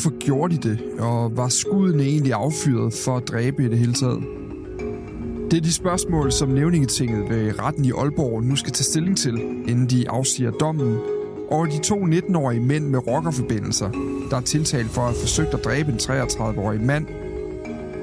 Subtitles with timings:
[0.00, 0.78] Hvorfor gjorde de det?
[0.98, 4.22] Og var skuddene egentlig affyret for at dræbe i det hele taget?
[5.50, 9.34] Det er de spørgsmål, som nævningetinget ved retten i Aalborg nu skal tage stilling til,
[9.68, 10.98] inden de afsiger dommen
[11.48, 13.90] over de to 19-årige mænd med rockerforbindelser,
[14.30, 17.06] der er tiltalt for at have forsøgt at dræbe en 33-årig mand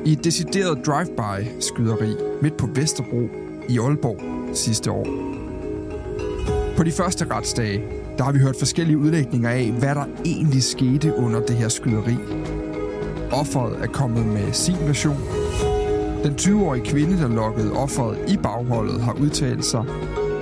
[0.06, 3.30] i et decideret drive-by-skyderi midt på Vesterbro
[3.70, 4.20] i Aalborg
[4.56, 5.08] sidste år.
[6.78, 11.16] På de første retsdage, der har vi hørt forskellige udlægninger af, hvad der egentlig skete
[11.16, 12.16] under det her skyderi.
[13.32, 15.18] Offeret er kommet med sin version.
[16.24, 19.86] Den 20-årige kvinde, der lokkede offeret i bagholdet, har udtalt sig.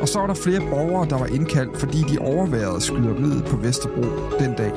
[0.02, 4.03] Og så var der flere borgere, der var indkaldt, fordi de overværede skyderiet på Vesterbro
[4.40, 4.72] den dag.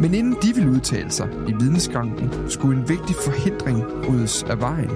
[0.00, 4.90] Men inden de ville udtale sig i vidneskranken, skulle en vigtig forhindring ryddes af vejen.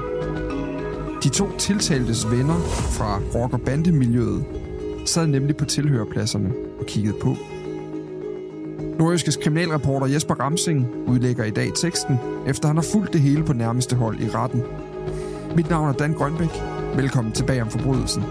[1.25, 2.61] De to tiltaltes venner
[2.91, 4.45] fra rock- og bandemiljøet
[5.07, 7.37] sad nemlig på tilhørerpladserne og kiggede på.
[8.99, 12.17] Nordjyskes kriminalreporter Jesper Ramsing udlægger i dag teksten,
[12.47, 14.63] efter han har fulgt det hele på nærmeste hold i retten.
[15.57, 16.51] Mit navn er Dan Grønbæk.
[16.97, 18.23] Velkommen tilbage om forbrydelsen.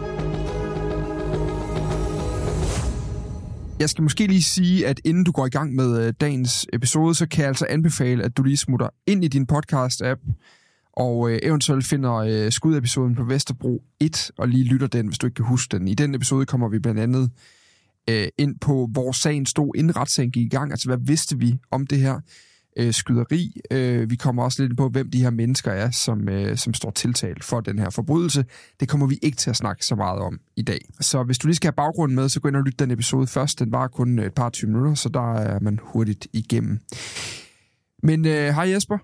[3.80, 7.16] Jeg skal måske lige sige, at inden du går i gang med øh, dagens episode,
[7.16, 10.20] så kan jeg altså anbefale, at du lige smutter ind i din podcast-app,
[10.94, 15.28] og øh, eventuelt finder øh, skudepisoden på Vesterbro 1, og lige lytter den, hvis du
[15.28, 15.88] ikke kan huske den.
[15.88, 17.32] I den episode kommer vi blandt andet
[18.10, 20.72] øh, ind på, hvor sagen stod, inden retssagen gik i gang.
[20.72, 22.20] Altså, hvad vidste vi om det her
[22.78, 23.62] øh, skyderi?
[23.72, 26.74] Øh, vi kommer også lidt ind på, hvem de her mennesker er, som, øh, som
[26.74, 28.46] står tiltalt for den her forbrydelse.
[28.80, 30.80] Det kommer vi ikke til at snakke så meget om i dag.
[31.00, 33.28] Så hvis du lige skal have baggrunden med, så gå ind og lyt den episode
[33.28, 33.60] først.
[33.60, 36.80] Den var kun et par 20 minutter, så der er man hurtigt igennem.
[38.04, 38.98] Men øh, hej Jesper.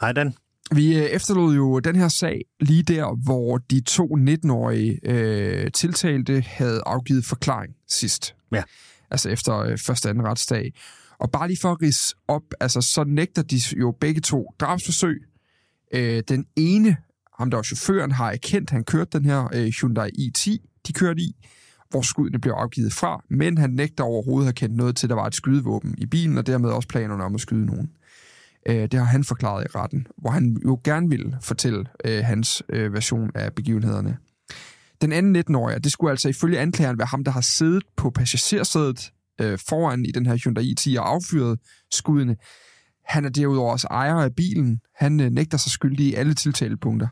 [0.00, 0.34] Hej Dan.
[0.74, 6.40] Vi øh, efterlod jo den her sag lige der, hvor de to 19-årige øh, tiltalte
[6.40, 8.34] havde afgivet forklaring sidst.
[8.52, 8.62] Ja.
[9.10, 10.72] Altså efter øh, første anden retsdag.
[11.18, 15.22] Og bare lige for at rise op, altså så nægter de jo begge to drabsforsøg.
[15.94, 16.96] Øh, den ene,
[17.38, 21.22] ham der var chaufføren, har erkendt, han kørte den her øh, Hyundai i10, de kørte
[21.22, 21.36] i,
[21.90, 25.10] hvor skuddene blev afgivet fra, men han nægter overhovedet at have kendt noget til, at
[25.10, 27.90] der var et skydevåben i bilen, og dermed også planerne om at skyde nogen.
[28.66, 32.62] Øh, det har han forklaret i retten, hvor han jo gerne ville fortælle øh, hans
[32.68, 34.16] øh, version af begivenhederne.
[35.02, 39.12] Den anden 19-årige, det skulle altså ifølge anklageren være ham, der har siddet på passagersædet
[39.40, 41.58] øh, foran i den her Hyundai i10 og affyret
[41.92, 42.36] skuddene.
[43.04, 44.80] Han er derudover også ejer af bilen.
[44.94, 47.08] Han øh, nægter sig skyldig i alle tiltalepunkter,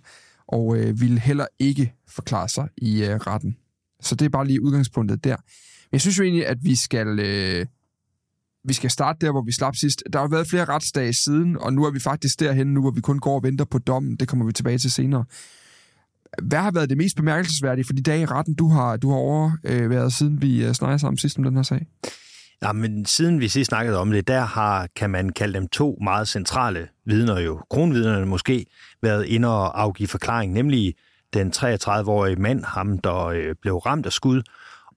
[0.48, 3.56] og øh, vil heller ikke forklare sig i øh, retten.
[4.02, 5.36] Så det er bare lige udgangspunktet der.
[5.36, 7.18] Men jeg synes jo egentlig, at vi skal...
[7.18, 7.66] Øh,
[8.64, 10.02] vi skal starte der, hvor vi slap sidst.
[10.12, 13.00] Der har været flere retsdage siden, og nu er vi faktisk derhen nu, hvor vi
[13.00, 14.16] kun går og venter på dommen.
[14.16, 15.24] Det kommer vi tilbage til senere.
[16.42, 19.16] Hvad har været det mest bemærkelsesværdige for de dage i retten, du har, du har
[19.16, 21.86] overværet, øh, siden vi øh, snakkede sammen sidst om den her sag?
[22.62, 25.98] Ja, men siden vi sidst snakkede om det, der har, kan man kalde dem to
[26.02, 27.60] meget centrale vidner jo.
[27.70, 28.66] Kronvidnerne måske
[29.02, 30.94] været inde og afgive forklaring, nemlig
[31.34, 34.42] den 33-årige mand, ham der øh, blev ramt af skud,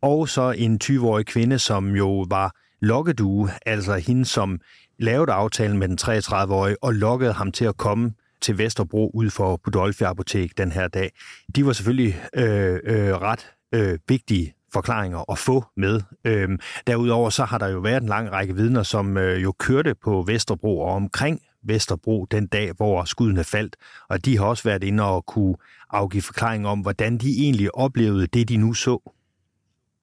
[0.01, 4.59] og så en 20-årig kvinde, som jo var lokkedue, altså hende, som
[4.99, 8.11] lavede aftalen med den 33-årige og lokkede ham til at komme
[8.41, 11.11] til Vesterbro ud for Budolfi Apotek den her dag.
[11.55, 16.01] De var selvfølgelig øh, øh, ret øh, vigtige forklaringer at få med.
[16.25, 19.95] Øhm, derudover så har der jo været en lang række vidner, som øh, jo kørte
[19.95, 23.75] på Vesterbro og omkring Vesterbro den dag, hvor skuddene faldt,
[24.09, 25.55] og de har også været inde og kunne
[25.89, 29.11] afgive forklaring om, hvordan de egentlig oplevede det, de nu så.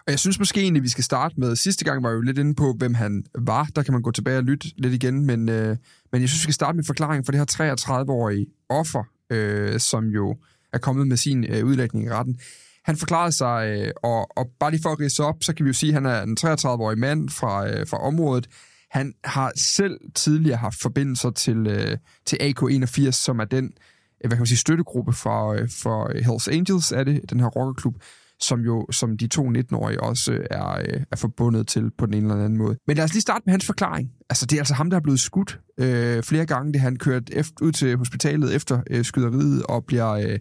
[0.08, 2.38] Og jeg synes måske egentlig, vi skal starte med, sidste gang var jeg jo lidt
[2.38, 3.69] inde på, hvem han var.
[3.76, 5.76] Der kan man gå tilbage og lytte lidt igen, men, øh,
[6.12, 10.05] men jeg synes, vi skal starte med forklaringen for det her 33-årige offer, øh, som
[10.05, 10.37] jo
[10.72, 12.40] er kommet med sin øh, udlægning i retten.
[12.84, 15.69] Han forklarede sig, øh, og, og bare lige for at rise op, så kan vi
[15.69, 18.49] jo sige, at han er en 33-årig mand fra, øh, fra området.
[18.90, 21.96] Han har selv tidligere haft forbindelser til, øh,
[22.26, 26.49] til AK81, som er den øh, hvad kan man sige, støttegruppe for, øh, for Hells
[26.49, 27.94] Angels, er det, den her rockerklub,
[28.40, 32.32] som jo som de to 19-årige også er, øh, er forbundet til på den ene
[32.32, 32.79] eller anden måde.
[32.87, 34.11] Men lad os lige starte med hans forklaring.
[34.31, 36.73] Altså, det er altså ham, der er blevet skudt øh, flere gange.
[36.73, 40.38] Det han kørt efter, ud til hospitalet efter øh, skyderiet og bliver øh,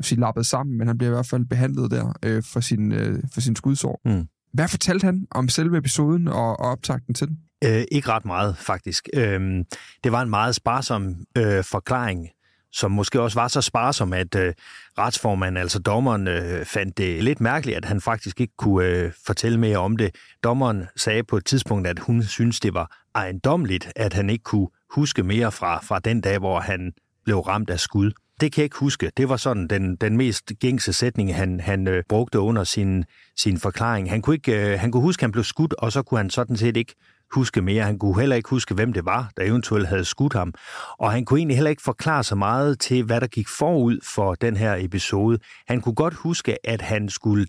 [0.00, 3.22] sige, lappet sammen, men han bliver i hvert fald behandlet der øh, for, sin, øh,
[3.34, 4.00] for sin skudsår.
[4.04, 4.26] Mm.
[4.52, 7.38] Hvad fortalte han om selve episoden og, og optakten til den?
[7.64, 9.08] Øh, ikke ret meget, faktisk.
[9.14, 9.64] Øh,
[10.04, 12.28] det var en meget sparsom øh, forklaring,
[12.74, 14.54] som måske også var så sparsom, at øh,
[14.98, 19.60] retsformanden, altså dommeren, øh, fandt det lidt mærkeligt, at han faktisk ikke kunne øh, fortælle
[19.60, 20.14] mere om det.
[20.44, 24.68] Dommeren sagde på et tidspunkt, at hun synes det var ejendomligt, at han ikke kunne
[24.90, 26.92] huske mere fra, fra den dag, hvor han
[27.24, 28.10] blev ramt af skud.
[28.40, 29.12] Det kan jeg ikke huske.
[29.16, 33.04] Det var sådan den, den mest gængse sætning, han, han øh, brugte under sin,
[33.36, 34.10] sin forklaring.
[34.10, 36.30] Han kunne, ikke, øh, han kunne huske, at han blev skudt, og så kunne han
[36.30, 36.94] sådan set ikke
[37.34, 37.84] huske mere.
[37.84, 40.54] Han kunne heller ikke huske, hvem det var, der eventuelt havde skudt ham.
[40.98, 44.34] Og han kunne egentlig heller ikke forklare så meget til, hvad der gik forud for
[44.34, 45.38] den her episode.
[45.66, 47.46] Han kunne godt huske, at han skulle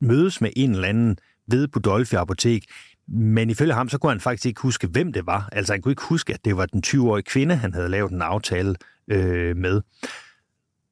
[0.00, 1.18] mødes med en eller anden
[1.48, 2.64] ved Budolfi Apotek,
[3.08, 5.48] men ifølge ham, så kunne han faktisk ikke huske, hvem det var.
[5.52, 8.22] Altså han kunne ikke huske, at det var den 20-årige kvinde, han havde lavet en
[8.22, 8.74] aftale
[9.10, 9.80] øh, med.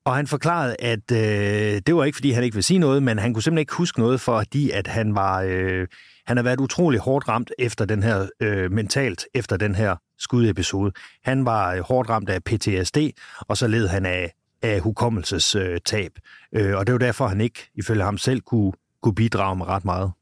[0.04, 3.18] Og han forklarede, at øh, det var ikke, fordi han ikke ville sige noget, men
[3.18, 5.86] han kunne simpelthen ikke huske noget, fordi at han var, øh,
[6.30, 10.92] han har været utrolig hårdt ramt efter den her, øh, mentalt efter den her skudepisode.
[11.24, 12.96] Han var øh, hårdt ramt af PTSD,
[13.40, 14.32] og så led han af,
[14.62, 16.12] af hukommelsestab.
[16.52, 18.72] Øh, og det var derfor, han ikke, ifølge ham selv, kunne,
[19.02, 20.12] kunne bidrage med ret meget.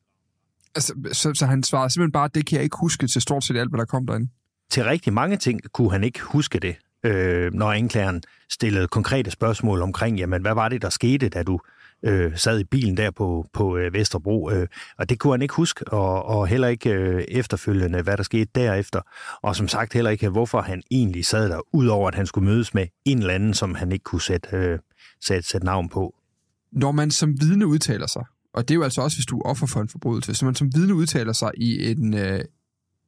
[0.75, 3.57] Altså, så, så han svarede simpelthen bare, det kan jeg ikke huske til stort set
[3.57, 4.29] alt, hvad der kom derinde?
[4.71, 9.83] Til rigtig mange ting kunne han ikke huske det øh, når anklageren stillede konkrete spørgsmål
[9.83, 11.61] omkring, jamen, hvad var det, der skete, da du
[12.03, 14.69] øh, sad i bilen der på, på øh, Vesterbro, øh,
[14.99, 18.50] og det kunne han ikke huske, og, og heller ikke øh, efterfølgende, hvad der skete
[18.55, 19.00] derefter,
[19.43, 22.75] og som sagt heller ikke, hvorfor han egentlig sad der, udover at han skulle mødes
[22.75, 24.79] med en eller anden, som han ikke kunne sætte, øh,
[25.25, 26.15] sætte, sætte navn på.
[26.73, 29.43] Når man som vidne udtaler sig, og det er jo altså også, hvis du er
[29.43, 32.41] offer for en forbrydelse, så man som vidne udtaler sig i en, øh,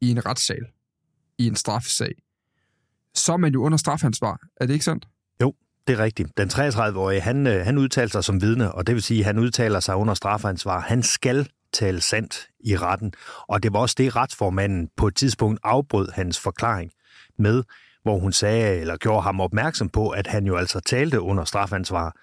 [0.00, 0.66] i en retssal,
[1.38, 2.12] i en straffesag,
[3.14, 4.40] så er man jo under strafansvar.
[4.56, 5.08] Er det ikke sandt?
[5.90, 6.38] Det er rigtigt.
[6.38, 9.38] Den 33-årige, han, øh, han udtaler sig som vidne, og det vil sige, at han
[9.38, 10.80] udtaler sig under strafansvar.
[10.80, 13.12] Han skal tale sandt i retten,
[13.48, 16.92] og det var også det, retsformanden på et tidspunkt afbrød hans forklaring
[17.38, 17.62] med,
[18.02, 22.16] hvor hun sagde, eller gjorde ham opmærksom på, at han jo altså talte under strafansvar,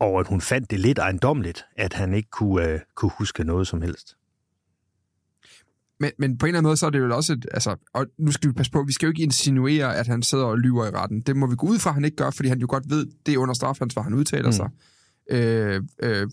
[0.00, 3.66] og at hun fandt det lidt ejendomligt, at han ikke kunne, uh, kunne huske noget
[3.66, 4.16] som helst.
[6.00, 8.06] Men, men på en eller anden måde, så er det jo også et, altså, og
[8.18, 10.86] nu skal vi passe på, vi skal jo ikke insinuere, at han sidder og lyver
[10.86, 11.20] i retten.
[11.20, 13.06] Det må vi gå ud fra, at han ikke gør, fordi han jo godt ved,
[13.26, 14.52] det er under strafansvar, han udtaler mm.
[14.52, 14.70] sig.
[15.30, 16.28] Øh, øh,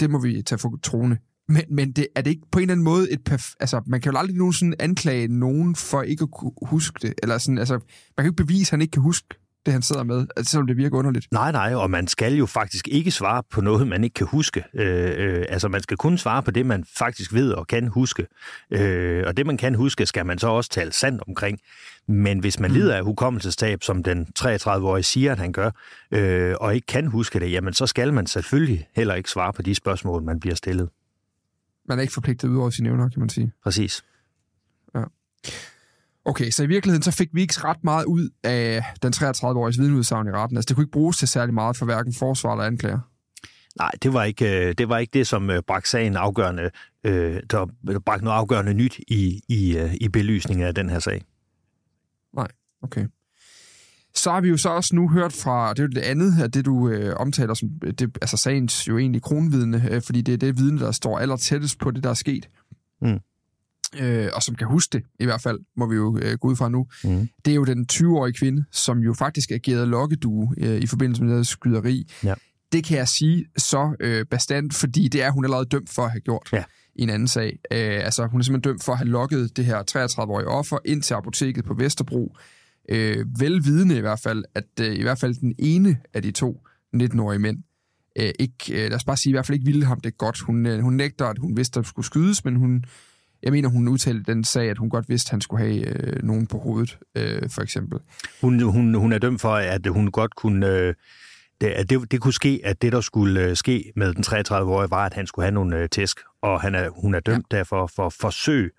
[0.00, 1.18] det må vi tage for trone.
[1.48, 4.00] Men, men det, er det ikke på en eller anden måde et perf- altså, man
[4.00, 7.74] kan jo aldrig nogensinde anklage nogen for ikke at kunne huske det, eller sådan, altså,
[7.74, 7.82] man
[8.18, 9.26] kan jo ikke bevise, at han ikke kan huske
[9.66, 11.28] det, han sidder med, altså, selvom det virker underligt.
[11.32, 14.64] Nej, nej, og man skal jo faktisk ikke svare på noget, man ikke kan huske.
[14.74, 18.26] Øh, øh, altså, man skal kun svare på det, man faktisk ved og kan huske.
[18.70, 21.58] Øh, og det, man kan huske, skal man så også tale sandt omkring.
[22.06, 22.76] Men hvis man mm.
[22.76, 25.70] lider af hukommelsestab, som den 33-årige siger, at han gør,
[26.10, 29.62] øh, og ikke kan huske det, jamen så skal man selvfølgelig heller ikke svare på
[29.62, 30.88] de spørgsmål, man bliver stillet.
[31.88, 33.52] Man er ikke forpligtet ud over sine evner, kan man sige.
[33.64, 34.04] Præcis.
[34.94, 35.04] Ja.
[36.24, 40.28] Okay, så i virkeligheden så fik vi ikke ret meget ud af den 33-årige vidneudsagn
[40.28, 40.56] i retten.
[40.56, 42.98] Altså det kunne ikke bruges til særlig meget for hverken forsvar eller anklager.
[43.78, 46.70] Nej, det var ikke øh, det, var ikke det som øh, bragte sagen afgørende,
[47.04, 47.66] øh, der
[48.06, 51.22] bragte noget afgørende nyt i, i, i belysningen af den her sag.
[52.36, 52.48] Nej,
[52.82, 53.06] okay.
[54.14, 56.52] Så har vi jo så også nu hørt fra, det er jo det andet af
[56.52, 60.38] det, du øh, omtaler som, det, altså sagens jo egentlig kronvidne, øh, fordi det er
[60.38, 62.48] det vidne, der står aller tættest på det, der er sket.
[63.02, 63.20] Mm
[63.98, 66.56] øh, og som kan huske det, i hvert fald, må vi jo øh, gå ud
[66.56, 67.28] fra nu, mm.
[67.44, 71.38] det er jo den 20-årige kvinde, som jo faktisk agerede lokkedue øh, i forbindelse med
[71.38, 72.10] det skyderi.
[72.24, 72.34] Ja.
[72.72, 76.10] Det kan jeg sige så øh, bestandt, fordi det er hun allerede dømt for at
[76.10, 76.64] have gjort Ja.
[76.94, 77.58] i en anden sag.
[77.72, 81.02] Øh, altså, hun er simpelthen dømt for at have lokket det her 33-årige offer ind
[81.02, 82.36] til apoteket på Vesterbro.
[82.88, 86.60] Øh, velvidende i hvert fald, at øh, i hvert fald den ene af de to
[86.96, 87.58] 19-årige mænd
[88.18, 88.54] øh, ikke,
[88.84, 90.40] øh, lad os bare sige, i hvert fald ikke ville ham det godt.
[90.40, 92.84] Hun, øh, hun nægter, at hun vidste, at der skulle skydes, men hun,
[93.42, 95.86] jeg mener, hun udtalte i den sag, at hun godt vidste, at han skulle have
[95.86, 97.98] øh, nogen på hovedet, øh, for eksempel.
[98.40, 100.66] Hun, hun, hun er dømt for, at hun godt kunne...
[100.66, 100.94] Øh,
[101.60, 104.90] det, at det, det kunne ske, at det, der skulle øh, ske med den 33-årige,
[104.90, 107.56] var, at han skulle have nogle øh, tæsk, og han er, hun er dømt ja.
[107.56, 108.72] derfor for forsøg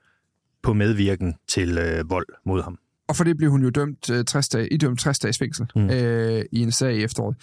[0.64, 2.78] på medvirken til øh, vold mod ham.
[3.08, 5.90] Og for det blev hun jo dømt øh, 60 dage, idømt 60 dages fængsel mm.
[5.90, 7.36] øh, i en sag i efteråret.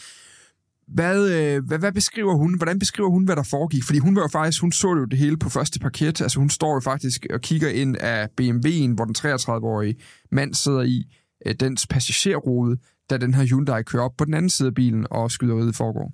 [0.94, 2.56] Hvad, øh, hvad, hvad beskriver hun?
[2.56, 3.84] Hvordan beskriver hun, hvad der foregik?
[3.84, 6.20] Fordi hun var jo faktisk, hun så jo det hele på første parket.
[6.20, 9.96] Altså hun står jo faktisk og kigger ind af BMW'en, hvor den 33-årige
[10.32, 11.04] mand sidder i
[11.46, 12.76] øh, dens passagerrude,
[13.10, 16.12] da den her Hyundai kører op på den anden side af bilen, og skyderiet foregår.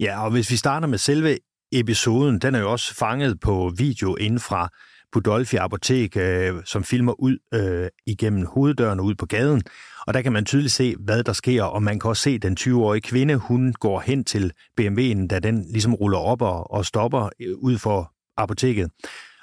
[0.00, 1.38] Ja, og hvis vi starter med selve
[1.72, 4.68] episoden, den er jo også fanget på video inden fra
[5.12, 9.62] Budolfi Apotek, øh, som filmer ud øh, igennem hoveddøren og ud på gaden.
[10.06, 12.56] Og der kan man tydeligt se, hvad der sker, og man kan også se den
[12.60, 17.28] 20-årige kvinde, hun går hen til BMW'en, da den ligesom ruller op og, og stopper
[17.40, 18.90] øh, ud for apoteket.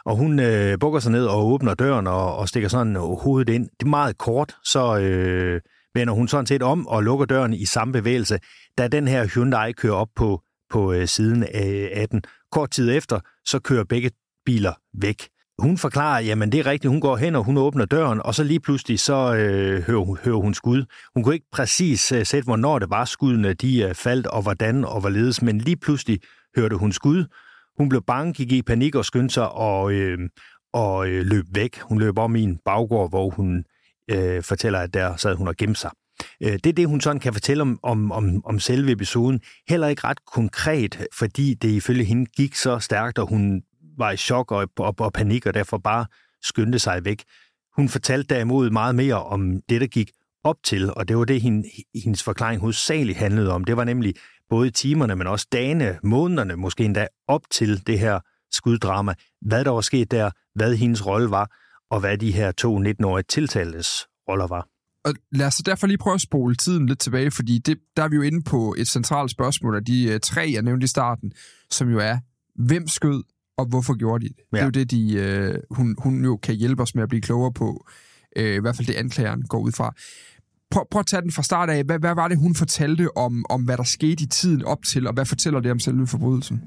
[0.05, 3.69] Og hun øh, bukker sig ned og åbner døren og, og stikker sådan hovedet ind.
[3.79, 5.61] Det er meget kort, så øh,
[5.93, 8.39] vender hun sådan set om og lukker døren i samme bevægelse,
[8.77, 12.23] da den her Hyundai kører op på, på øh, siden øh, af, af den.
[12.51, 14.11] Kort tid efter, så kører begge
[14.45, 15.27] biler væk.
[15.59, 18.43] Hun forklarer, jamen det er rigtigt, hun går hen og hun åbner døren, og så
[18.43, 20.85] lige pludselig så øh, hører, hun- hører hun skud.
[21.15, 24.85] Hun kunne ikke præcis øh, sætte, hvornår det var skuddene, de øh, faldt, og hvordan
[24.85, 26.19] og hvorledes, men lige pludselig
[26.57, 27.25] hørte hun skud.
[27.77, 30.17] Hun blev bange, gik i panik og skyndte sig og, øh,
[30.73, 31.79] og øh, løb væk.
[31.79, 33.63] Hun løb om i en baggård, hvor hun
[34.11, 35.91] øh, fortæller, at der sad hun og gemte sig.
[36.43, 39.39] Øh, Det er det, hun sådan kan fortælle om, om, om, om selve episoden.
[39.69, 43.61] Heller ikke ret konkret, fordi det ifølge hende gik så stærkt, og hun
[43.97, 46.05] var i chok og, og, og panik, og derfor bare
[46.43, 47.23] skyndte sig væk.
[47.75, 50.11] Hun fortalte derimod meget mere om det, der gik
[50.43, 51.69] op til, og det var det, hende,
[52.03, 53.63] hendes forklaring hovedsageligt handlede om.
[53.63, 54.13] Det var nemlig
[54.49, 58.19] både timerne, men også dagene, månederne, måske endda op til det her
[58.51, 59.13] skuddrama.
[59.41, 61.51] Hvad der var sket der, hvad hendes rolle var,
[61.89, 64.67] og hvad de her to 19-årige tiltaltes roller var.
[65.05, 68.03] Og lad os så derfor lige prøve at spole tiden lidt tilbage, fordi det, der
[68.03, 70.87] er vi jo inde på et centralt spørgsmål af de øh, tre, jeg nævnte i
[70.87, 71.31] starten,
[71.69, 72.17] som jo er,
[72.55, 73.23] hvem skød,
[73.57, 74.37] og hvorfor gjorde de det?
[74.53, 74.57] Ja.
[74.57, 77.21] Det er jo det, de, uh, hun, hun jo kan hjælpe os med at blive
[77.21, 77.85] klogere på,
[78.39, 79.93] uh, i hvert fald det anklageren går ud fra.
[80.71, 81.83] Prøv, prøv at tage den fra start af.
[81.83, 85.07] Hvad, hvad var det, hun fortalte om, om, hvad der skete i tiden op til,
[85.07, 86.61] og hvad fortæller det om selve forbrydelsen?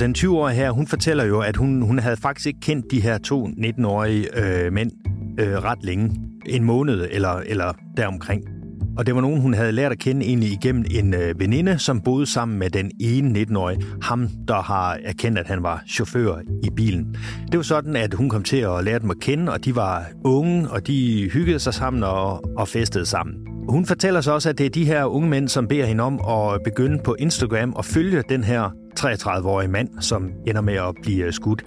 [0.00, 3.18] Den 20-årige her, hun fortæller jo, at hun, hun havde faktisk ikke kendt de her
[3.18, 4.92] to 19-årige øh, mænd
[5.40, 6.16] øh, ret længe.
[6.46, 8.51] En måned eller, eller deromkring.
[8.96, 12.00] Og det var nogen, hun havde lært at kende egentlig igennem en øh, veninde, som
[12.00, 13.82] boede sammen med den ene 19-årige.
[14.02, 17.16] Ham, der har erkendt, at han var chauffør i bilen.
[17.52, 20.06] Det var sådan, at hun kom til at lære dem at kende, og de var
[20.24, 23.34] unge, og de hyggede sig sammen og, og festede sammen.
[23.68, 26.20] Hun fortæller så også, at det er de her unge mænd, som beder hende om
[26.28, 28.70] at begynde på Instagram og følge den her
[29.00, 31.64] 33-årige mand, som ender med at blive øh, skudt.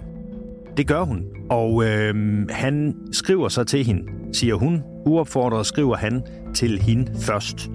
[0.76, 2.14] Det gør hun, og øh,
[2.50, 4.02] han skriver så til hende,
[4.32, 4.82] siger hun.
[5.06, 6.22] Uopfordret skriver han
[6.54, 7.70] til hende først.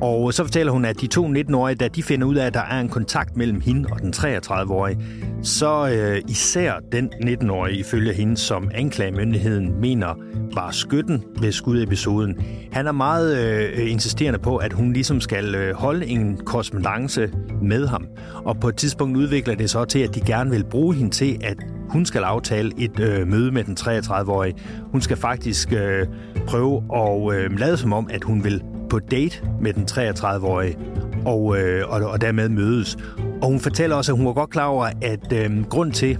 [0.00, 2.60] Og så fortæller hun, at de to 19-årige, da de finder ud af, at der
[2.60, 4.98] er en kontakt mellem hende og den 33-årige,
[5.42, 10.14] så øh, især den 19-årige, ifølge hende, som anklagemyndigheden mener
[10.54, 12.36] var skytten ved skudepisoden,
[12.72, 17.30] han er meget øh, insisterende på, at hun ligesom skal øh, holde en korrespondence
[17.62, 18.06] med ham.
[18.44, 21.38] Og på et tidspunkt udvikler det så til, at de gerne vil bruge hende til,
[21.44, 21.56] at
[21.88, 24.54] hun skal aftale et øh, møde med den 33-årige.
[24.92, 26.06] Hun skal faktisk øh,
[26.46, 30.78] prøve at øh, lade som om, at hun vil på date med den 33-årige
[31.26, 32.96] og, øh, og, og dermed mødes.
[33.42, 36.18] Og hun fortæller også, at hun var godt klar over, at øh, grund til,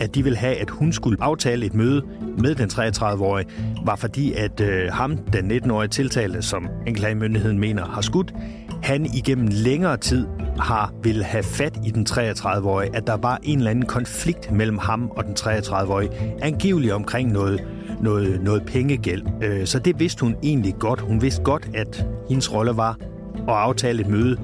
[0.00, 2.02] at de ville have, at hun skulle aftale et møde
[2.38, 3.48] med den 33-årige,
[3.84, 8.34] var fordi, at øh, ham, den 19-årige tiltalte, som anklagemyndigheden mener har skudt,
[8.82, 10.26] han igennem længere tid
[10.58, 14.78] har vil have fat i den 33-årige, at der var en eller anden konflikt mellem
[14.78, 16.10] ham og den 33-årige,
[16.42, 17.60] angiveligt omkring noget,
[18.02, 19.22] noget, noget pengegæld.
[19.42, 21.00] Øh, Så det vidste hun egentlig godt.
[21.00, 22.98] Hun vidste godt, at hendes rolle var
[23.34, 24.36] at aftale et møde,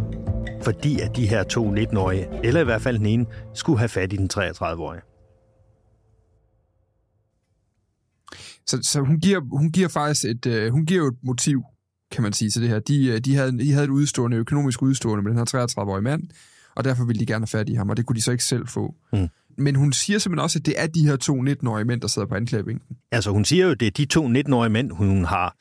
[0.62, 4.12] fordi at de her to 19-årige, eller i hvert fald den ene, skulle have fat
[4.12, 5.02] i den 33-årige.
[8.66, 11.62] Så, så hun, giver, hun giver faktisk et, øh, hun giver et motiv,
[12.10, 12.78] kan man sige, til det her.
[12.78, 16.22] De, øh, de, havde, de havde et udstående, økonomisk udstående med den her 33-årige mand,
[16.74, 18.44] og derfor ville de gerne have fat i ham, og det kunne de så ikke
[18.44, 18.94] selv få.
[19.12, 19.28] Mm.
[19.58, 22.28] Men hun siger simpelthen også, at det er de her to 19-årige mænd, der sidder
[22.28, 22.96] på anklagebænken.
[23.12, 25.56] Altså hun siger jo, at det er de to 19-årige mænd, hun har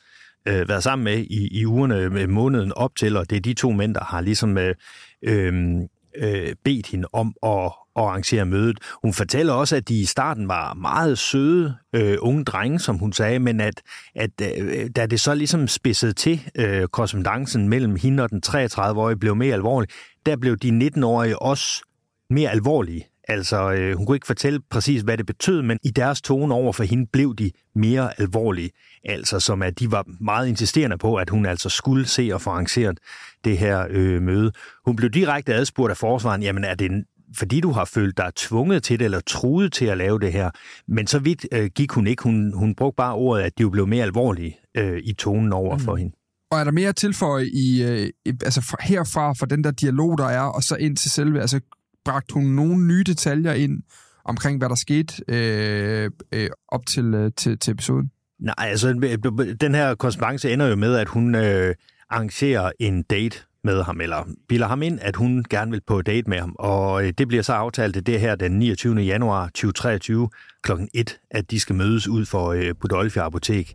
[0.48, 3.54] øh, været sammen med i, i ugerne, med måneden op til, og det er de
[3.54, 4.74] to mænd, der har ligesom øh,
[5.22, 8.78] øhm, øh, bedt hende om at, at arrangere mødet.
[9.02, 13.12] Hun fortæller også, at de i starten var meget søde øh, unge drenge, som hun
[13.12, 13.82] sagde, men at,
[14.14, 19.16] at øh, da det så ligesom spidsede til øh, korrespondancen mellem hende og den 33-årige
[19.16, 19.90] blev mere alvorlig,
[20.26, 21.82] der blev de 19-årige også
[22.30, 23.06] mere alvorlige.
[23.28, 26.72] Altså, øh, hun kunne ikke fortælle præcis, hvad det betød, men i deres tone over
[26.72, 28.70] for hende blev de mere alvorlige.
[29.04, 32.50] Altså, som at de var meget insisterende på, at hun altså skulle se og få
[32.50, 32.98] arrangeret
[33.44, 34.52] det her øh, møde.
[34.86, 37.04] Hun blev direkte adspurgt af forsvaren, jamen er det
[37.36, 40.50] fordi du har følt dig tvunget til det, eller truet til at lave det her.
[40.88, 42.22] Men så vidt øh, gik hun ikke.
[42.22, 45.80] Hun, hun brugte bare ordet, at de blev mere alvorlige øh, i tonen over mm.
[45.80, 46.12] for hende.
[46.50, 50.18] Og er der mere at tilføje i, øh, altså fra, herfra, for den der dialog,
[50.18, 51.60] der er, og så ind til selve, altså
[52.06, 53.82] bragte hun nogle nye detaljer ind
[54.24, 58.10] omkring, hvad der skete øh, øh, op til, øh, til, til episoden?
[58.40, 61.74] Nej, altså øh, den her korrespondence ender jo med, at hun øh,
[62.10, 66.30] arrangerer en date med ham, eller bilder ham ind, at hun gerne vil på date
[66.30, 66.56] med ham.
[66.58, 68.96] Og øh, det bliver så aftalt det her den 29.
[68.96, 70.28] januar 2023
[70.62, 70.72] kl.
[70.94, 73.74] 1, at de skal mødes ud for øh, Budolfi Apotek.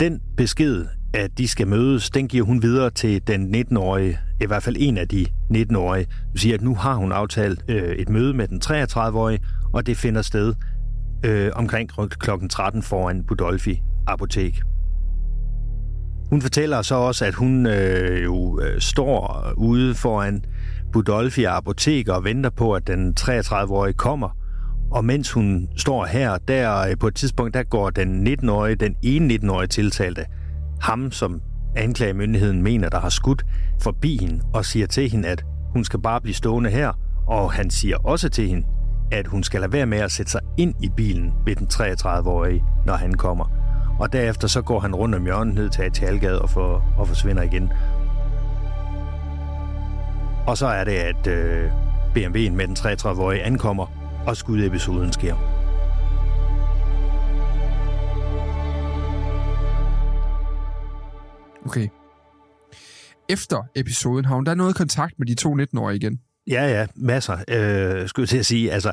[0.00, 4.62] Den besked, at de skal mødes, den giver hun videre til den 19-årige, i hvert
[4.62, 6.06] fald en af de 19-årige.
[6.32, 9.40] Du siger, at nu har hun aftalt øh, et møde med den 33-årige,
[9.72, 10.54] og det finder sted
[11.24, 11.90] øh, omkring
[12.20, 12.30] kl.
[12.50, 14.62] 13 foran Budolfi Apotek.
[16.30, 20.44] Hun fortæller så også, at hun øh, jo øh, står ude foran
[20.92, 24.28] Budolfi Apotek og venter på, at den 33-årige kommer.
[24.90, 28.96] Og mens hun står her, der øh, på et tidspunkt, der går den 19-årige, den
[29.02, 30.24] ene 19-årige tiltalte,
[30.84, 31.40] ham som
[31.76, 33.44] anklagemyndigheden mener, der har skudt,
[33.82, 36.92] forbi hende og siger til hende, at hun skal bare blive stående her.
[37.26, 38.66] Og han siger også til hende,
[39.12, 42.64] at hun skal lade være med at sætte sig ind i bilen ved den 33-årige,
[42.86, 43.64] når han kommer
[43.98, 47.42] og derefter så går han rundt om hjørnet ned til Atalgade og, for, og forsvinder
[47.42, 47.72] igen.
[50.46, 51.70] Og så er det, at øh,
[52.16, 53.86] BMW'en med den 33-årige ankommer,
[54.26, 55.53] og skudepisoden sker.
[61.64, 61.88] Okay.
[63.28, 66.20] Efter episoden har hun da noget kontakt med de to 19-årige igen?
[66.46, 68.72] Ja, ja, masser, øh, skulle jeg til at sige.
[68.72, 68.92] Altså,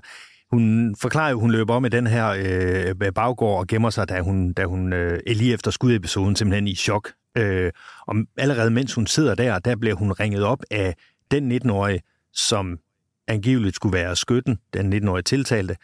[0.51, 4.21] hun forklarer jo, hun løber om i den her øh, baggård og gemmer sig, da
[4.21, 7.11] hun, da hun øh, lige efter skudepisoden simpelthen i chok.
[7.37, 7.71] Øh,
[8.07, 10.95] og allerede mens hun sidder der, der bliver hun ringet op af
[11.31, 12.01] den 19-årige,
[12.33, 12.79] som
[13.27, 15.75] angiveligt skulle være skytten, den 19-årige tiltalte,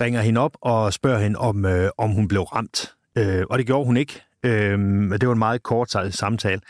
[0.00, 2.94] ringer hende op og spørger hende, om, øh, om hun blev ramt.
[3.18, 4.22] Øh, og det gjorde hun ikke.
[4.44, 4.78] Øh,
[5.20, 6.60] det var en meget kort samtale.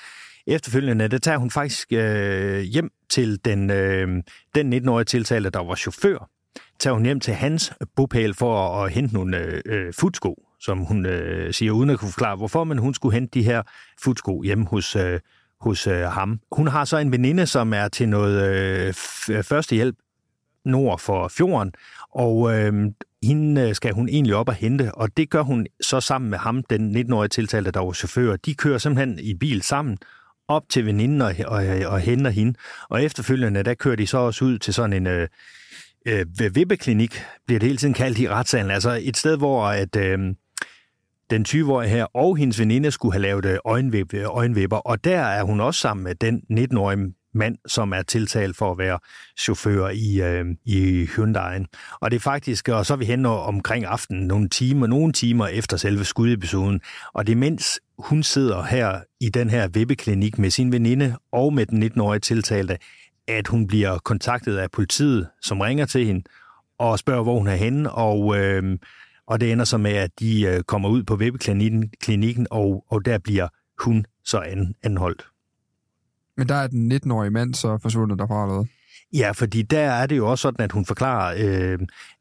[0.47, 4.23] Efterfølgende, der tager hun faktisk øh, hjem til den, øh,
[4.55, 6.29] den 19-årige tiltalte, der var chauffør
[6.83, 10.79] tager hun hjem til hans bopæl for at, at hente nogle øh, øh, futsko, som
[10.79, 13.63] hun øh, siger, uden at kunne forklare hvorfor, men hun skulle hente de her
[14.03, 15.21] futsko hjemme hos, øh,
[15.61, 16.41] hos øh, ham.
[16.53, 18.95] Hun har så en veninde, som er til noget øh,
[19.31, 19.97] øh førstehjælp
[20.65, 21.73] nord for fjorden,
[22.15, 22.73] og øh,
[23.23, 26.39] hende øh, skal hun egentlig op og hente, og det gør hun så sammen med
[26.39, 28.37] ham, den 19-årige tiltalte, der var chauffør.
[28.37, 29.99] De kører simpelthen i bil sammen
[30.49, 32.55] op til veninden og, og, og henter hende,
[32.89, 35.07] og efterfølgende, der kører de så også ud til sådan en...
[35.07, 35.29] Øh,
[36.07, 38.71] øh, vippeklinik, bliver det hele tiden kaldt i retssalen.
[38.71, 40.19] Altså et sted, hvor at, øh,
[41.31, 45.61] den 20-årige her og hendes veninde skulle have lavet øh, øjenvipper, og der er hun
[45.61, 48.99] også sammen med den 19-årige mand, som er tiltalt for at være
[49.39, 51.65] chauffør i, øh, i Hyundai'en.
[52.01, 55.47] Og det er faktisk, og så er vi hen omkring aftenen, nogle timer, nogle timer
[55.47, 56.81] efter selve skudepisoden,
[57.13, 61.53] og det er mens hun sidder her i den her vippeklinik med sin veninde og
[61.55, 62.79] med den 19-årige tiltalte,
[63.29, 66.23] at hun bliver kontaktet af politiet, som ringer til hende
[66.79, 68.79] og spørger, hvor hun er henne, og, øh,
[69.27, 73.19] og det ender så med, at de øh, kommer ud på webklinikken, og, og der
[73.19, 75.32] bliver hun så an, anholdt.
[76.37, 78.65] Men der er den 19-årige mand så forsvundet derfra, eller
[79.13, 81.79] Ja, fordi der er det jo også sådan, at hun forklarer, øh,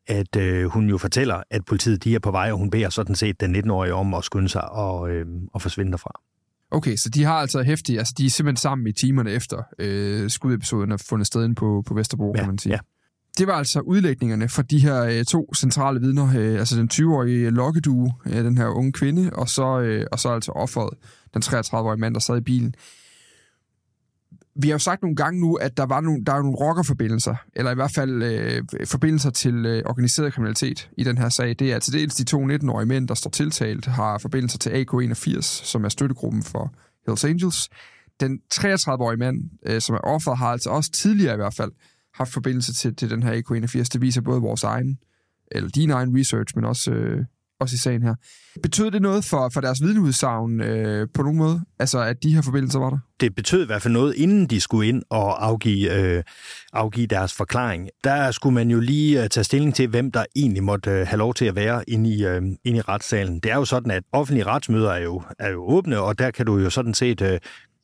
[0.07, 3.15] at øh, hun jo fortæller, at politiet de er på vej, og hun beder sådan
[3.15, 6.21] set den 19-årige om at skynde sig og, øh, og forsvinde derfra.
[6.71, 10.29] Okay, så de har altså hæftige, altså de er simpelthen sammen i timerne efter øh,
[10.29, 12.73] skudepisoden er fundet sted inde på, på Vesterbro, ja, kan man sige.
[12.73, 12.79] Ja.
[13.37, 17.49] Det var altså udlægningerne for de her øh, to centrale vidner, øh, altså den 20-årige
[17.49, 20.89] lokkedue, øh, den her unge kvinde, og så, øh, og så altså offeret,
[21.33, 22.75] den 33-årige mand, der sad i bilen
[24.55, 27.35] vi har jo sagt nogle gange nu, at der, var nogle, der er nogle rockerforbindelser,
[27.55, 31.55] eller i hvert fald øh, forbindelser til øh, organiseret kriminalitet i den her sag.
[31.59, 35.41] Det er til dels de to 19-årige mænd, der står tiltalt, har forbindelser til AK-81,
[35.41, 36.73] som er støttegruppen for
[37.07, 37.69] Hells Angels.
[38.19, 41.71] Den 33-årige mand, øh, som er offeret, har altså også tidligere i hvert fald
[42.13, 43.83] haft forbindelse til, til den her AK-81.
[43.93, 44.97] Det viser både vores egen,
[45.51, 47.25] eller din egen research, men også, øh,
[47.61, 48.15] også i sagen her.
[48.63, 51.61] Betød det noget for, for deres vidneudsagn øh, på nogen måde?
[51.79, 52.97] Altså, at de her forbindelser var der?
[53.19, 56.23] Det betød i hvert fald noget, inden de skulle ind og afgive, øh,
[56.73, 57.89] afgive deres forklaring.
[58.03, 61.17] Der skulle man jo lige øh, tage stilling til, hvem der egentlig måtte øh, have
[61.17, 63.39] lov til at være inde i, øh, inde i retssalen.
[63.39, 66.45] Det er jo sådan, at offentlige retsmøder er jo, er jo åbne, og der kan
[66.45, 67.39] du jo sådan set øh,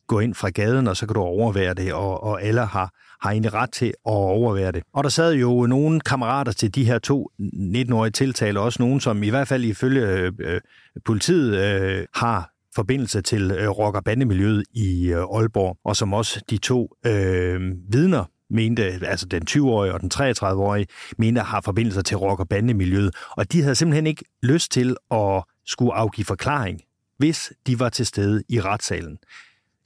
[0.07, 3.31] gå ind fra gaden, og så kan du overvære det, og, og alle har, har
[3.31, 4.83] egentlig ret til at overvære det.
[4.93, 9.23] Og der sad jo nogle kammerater til de her to 19-årige tiltaler, også nogen, som
[9.23, 10.61] i hvert fald ifølge øh,
[11.05, 16.41] politiet øh, har forbindelse til øh, rock- og bandemiljøet i øh, Aalborg, og som også
[16.49, 22.17] de to øh, vidner mente, altså den 20-årige og den 33-årige, mente har forbindelser til
[22.17, 23.15] rock- og bandemiljøet.
[23.29, 26.81] Og de havde simpelthen ikke lyst til at skulle afgive forklaring,
[27.17, 29.17] hvis de var til stede i retssalen.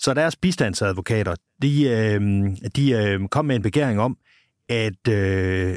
[0.01, 2.21] Så deres bistandsadvokater, de, øh,
[2.75, 4.17] de øh, kom med en begæring om,
[4.69, 5.75] at øh,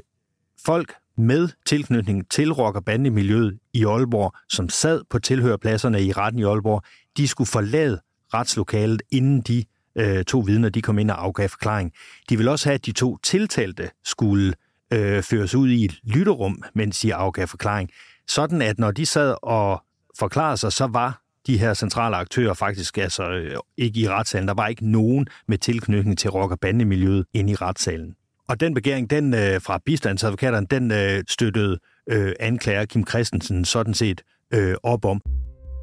[0.66, 6.38] folk med tilknytning til rock- og bandemiljøet i Aalborg, som sad på tilhørpladserne i retten
[6.40, 6.82] i Aalborg,
[7.16, 8.00] de skulle forlade
[8.34, 9.64] retslokalet, inden de
[9.96, 11.92] øh, to vidner de kom ind og afgav forklaring.
[12.28, 14.54] De ville også have, at de to tiltalte skulle
[14.92, 17.90] øh, føres ud i et lytterum, mens de afgav forklaring.
[18.28, 19.82] Sådan at når de sad og
[20.18, 24.48] forklarede sig, så var de her centrale aktører faktisk altså øh, ikke i retssalen.
[24.48, 28.14] Der var ikke nogen med tilknytning til rock- og bandemiljøet inde i retssalen.
[28.48, 31.78] Og den begæring, den øh, fra bistandsadvokaterne, den øh, støttede
[32.10, 34.22] øh, anklager Kim Christensen sådan set
[34.54, 35.20] øh, op om.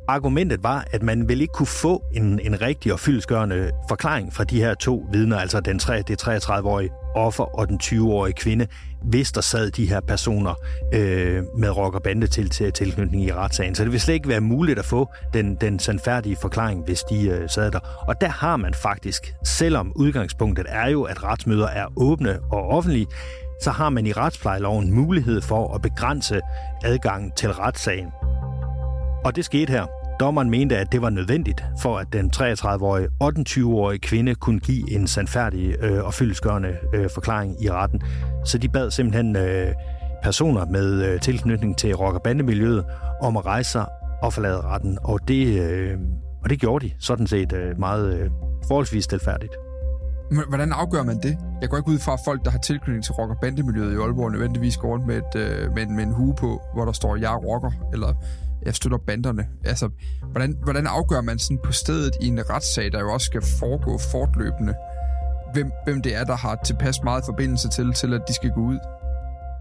[0.07, 4.33] Argumentet var, at man ville ikke kunne få en, en rigtig og fyldesgørende øh, forklaring
[4.33, 8.67] fra de her to vidner, altså den 3, det 33-årige offer og den 20-årige kvinde,
[9.01, 10.53] hvis der sad de her personer
[10.93, 13.75] øh, med rock- og bande til, til tilknytning i retssagen.
[13.75, 17.27] Så det vil slet ikke være muligt at få den, den sandfærdige forklaring, hvis de
[17.27, 17.79] øh, sad der.
[18.07, 23.07] Og der har man faktisk, selvom udgangspunktet er jo, at retsmøder er åbne og offentlige,
[23.61, 26.41] så har man i retsplejeloven mulighed for at begrænse
[26.83, 28.07] adgangen til retssagen.
[29.25, 30.00] Og det skete her.
[30.21, 34.59] Dommeren mente, at det var nødvendigt for, at den 33-årige og den 20-årige kvinde kunne
[34.59, 38.01] give en sandfærdig øh, og fyldesgørende øh, forklaring i retten.
[38.45, 39.73] Så de bad simpelthen øh,
[40.23, 42.85] personer med øh, tilknytning til rock- og bandemiljøet
[43.21, 43.85] om at rejse sig
[44.21, 44.97] og forlade retten.
[45.03, 45.97] Og det, øh,
[46.43, 48.29] og det gjorde de sådan set øh, meget øh,
[48.67, 49.53] forholdsvis stilfærdigt.
[50.49, 51.37] Hvordan afgør man det?
[51.61, 53.95] Jeg går ikke ud fra, at folk, der har tilknytning til rock- og bandemiljøet i
[53.95, 56.91] Aalborg, nødvendigvis går rundt med, et, øh, med, en, med en hue på, hvor der
[56.91, 58.13] står, jeg er rocker, eller
[58.65, 59.47] jeg støtter banderne.
[59.65, 59.89] Altså,
[60.31, 63.97] hvordan, hvordan afgør man sådan på stedet i en retssag, der jo også skal foregå
[64.11, 64.73] fortløbende,
[65.53, 68.61] hvem, hvem det er, der har tilpas meget forbindelse til, til at de skal gå
[68.61, 68.79] ud?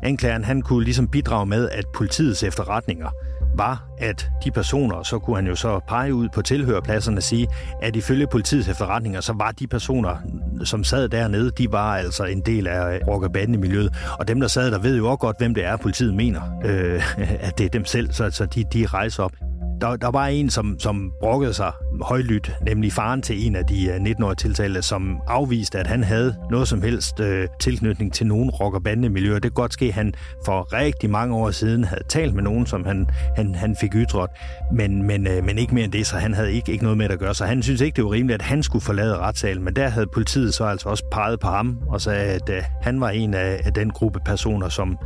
[0.02, 3.10] Anklageren han kunne ligesom bidrage med, at politiets efterretninger
[3.54, 7.48] var, at de personer, så kunne han jo så pege ud på tilhørpladserne og sige,
[7.82, 10.16] at ifølge politiets efterretninger, så var de personer,
[10.64, 13.94] som sad dernede, de var altså en del af rockerbandemiljøet.
[14.10, 14.20] og.
[14.20, 17.02] Og dem, der sad der, ved jo også godt, hvem det er, politiet mener, øh,
[17.48, 19.32] at det er dem selv, så, så de, de rejser op.
[19.80, 23.86] Der, der var en, som, som brokkede sig højlydt, nemlig faren til en af de
[23.88, 28.50] øh, 19-årige tiltalte, som afviste, at han havde noget som helst øh, tilknytning til nogen
[28.50, 29.34] rock- og bandemiljøer.
[29.34, 30.14] Det kan godt ske, at han
[30.44, 34.30] for rigtig mange år siden havde talt med nogen, som han, han, han fik ytret,
[34.72, 37.10] men, men, øh, men ikke mere end det, så han havde ikke, ikke noget med
[37.10, 37.34] at gøre.
[37.34, 40.06] Så han synes ikke, det var rimeligt, at han skulle forlade retssalen, men der havde
[40.14, 43.60] politiet så altså også peget på ham og sagde, at øh, han var en af,
[43.64, 44.98] af den gruppe personer, som,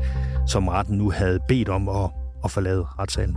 [0.46, 2.10] som retten nu havde bedt om at,
[2.44, 3.36] at forlade retssalen.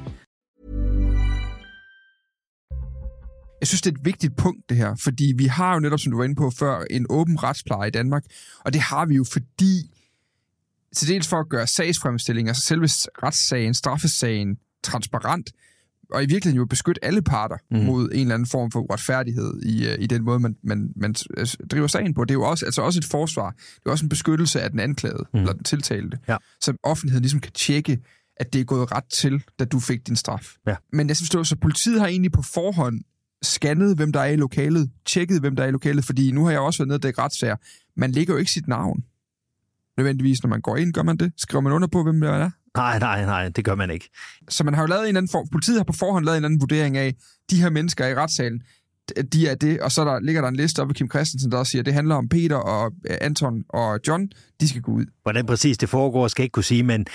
[3.61, 6.11] Jeg synes, det er et vigtigt punkt, det her, fordi vi har jo netop, som
[6.11, 8.23] du var inde på før, en åben retspleje i Danmark,
[8.65, 9.91] og det har vi jo, fordi
[10.95, 12.87] til dels for at gøre sagsfremstilling, altså selve
[13.23, 15.49] retssagen, straffesagen, transparent,
[16.11, 17.77] og i virkeligheden jo beskytte alle parter mm.
[17.77, 21.15] mod en eller anden form for uretfærdighed i, øh, i den måde, man, man, man
[21.71, 22.25] driver sagen på.
[22.25, 23.51] Det er jo også, altså også et forsvar.
[23.51, 25.39] Det er også en beskyttelse af den anklagede, mm.
[25.39, 26.37] eller den tiltalte, ja.
[26.61, 27.99] så offentligheden ligesom kan tjekke,
[28.37, 30.55] at det er gået ret til, da du fik din straf.
[30.67, 30.75] Ja.
[30.93, 33.01] Men jeg synes, så politiet har egentlig på forhånd
[33.43, 36.51] scannet, hvem der er i lokalet, tjekket, hvem der er i lokalet, fordi nu har
[36.51, 37.55] jeg også været nede og dække retssager.
[37.95, 39.03] Man lægger jo ikke sit navn.
[39.97, 41.33] Nødvendigvis, når man går ind, gør man det?
[41.37, 42.49] Skriver man under på, hvem det er?
[42.75, 44.09] Nej, nej, nej, det gør man ikke.
[44.49, 46.61] Så man har jo lavet en anden form, politiet har på forhånd lavet en anden
[46.61, 47.15] vurdering af,
[47.49, 48.61] de her mennesker i retssalen,
[49.33, 51.57] de er det, og så der, ligger der en liste op ved Kim Christensen, der
[51.57, 54.29] også siger, at det handler om Peter og øh, Anton og John,
[54.61, 55.05] de skal gå ud.
[55.23, 57.05] Hvordan præcis det foregår, skal jeg ikke kunne sige, men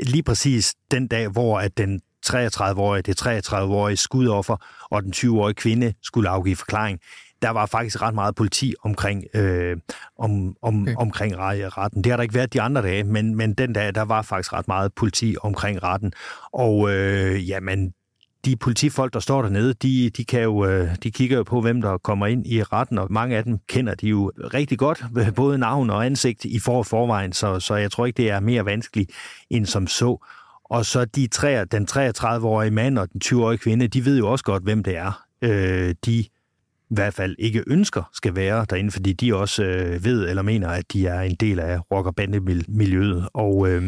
[0.00, 4.56] lige præcis den dag, hvor at den 33-årige, det 33-årige skudoffer
[4.90, 7.00] og den 20-årige kvinde skulle afgive forklaring,
[7.42, 9.76] der var faktisk ret meget politi omkring, øh,
[10.18, 10.94] om, om, okay.
[10.98, 12.04] omkring retten.
[12.04, 14.52] Det har der ikke været de andre dage, men, men den dag, der var faktisk
[14.52, 16.12] ret meget politi omkring retten.
[16.52, 17.92] Og øh, jamen,
[18.44, 21.82] de politifolk, der står dernede, de, de, kan jo, øh, de kigger jo på, hvem
[21.82, 25.04] der kommer ind i retten, og mange af dem kender de jo rigtig godt,
[25.36, 28.64] både navn og ansigt i for forvejen, så, så jeg tror ikke, det er mere
[28.64, 29.10] vanskeligt
[29.50, 30.26] end som så.
[30.74, 34.44] Og så de tre, den 33-årige mand og den 20-årige kvinde, de ved jo også
[34.44, 35.24] godt, hvem det er.
[35.42, 36.30] Øh, de i
[36.90, 40.92] hvert fald ikke ønsker skal være derinde, fordi de også øh, ved eller mener, at
[40.92, 43.28] de er en del af rock- og bandemiljøet.
[43.34, 43.82] Og, øh,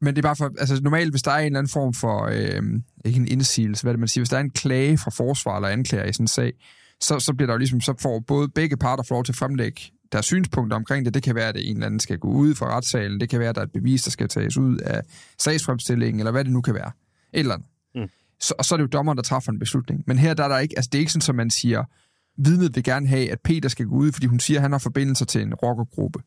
[0.00, 2.24] men det er bare for, altså normalt, hvis der er en eller anden form for,
[2.24, 2.62] øh,
[3.04, 5.68] ikke en indsigelse, hvad det man siger, hvis der er en klage fra forsvar eller
[5.68, 6.52] anklager i sådan en sag,
[7.00, 9.36] så, så bliver der jo ligesom, så får både begge parter få lov til at
[9.36, 9.80] fremlægge
[10.12, 11.14] deres synspunkter omkring det.
[11.14, 13.20] Det kan være, at en eller anden skal gå ud fra retssalen.
[13.20, 15.02] Det kan være, at der er et bevis, der skal tages ud af
[15.38, 16.90] sagsfremstillingen, eller hvad det nu kan være.
[17.32, 17.68] Et eller andet.
[17.94, 18.08] Mm.
[18.40, 20.04] Så, og så er det jo dommeren, der træffer en beslutning.
[20.06, 21.84] Men her der er der ikke, altså det er ikke sådan, som man siger,
[22.36, 24.78] vidnet vil gerne have, at Peter skal gå ud, fordi hun siger, at han har
[24.78, 26.18] forbindelser til en rockergruppe.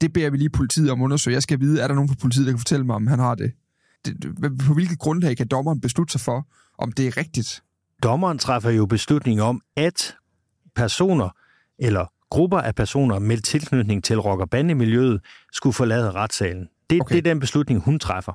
[0.00, 1.34] Det beder vi lige politiet om at undersøge.
[1.34, 3.34] Jeg skal vide, er der nogen på politiet, der kan fortælle mig, om han har
[3.34, 3.52] det?
[4.04, 6.46] det på hvilket grundlag kan dommeren beslutte sig for,
[6.78, 7.62] om det er rigtigt?
[8.02, 10.16] Dommeren træffer jo beslutning om, at
[10.76, 11.28] personer
[11.78, 15.20] eller grupper af personer med tilknytning til rock- og bandemiljøet
[15.52, 16.68] skulle forlade retssalen.
[16.90, 17.12] Det, okay.
[17.12, 18.32] det er den beslutning, hun træffer.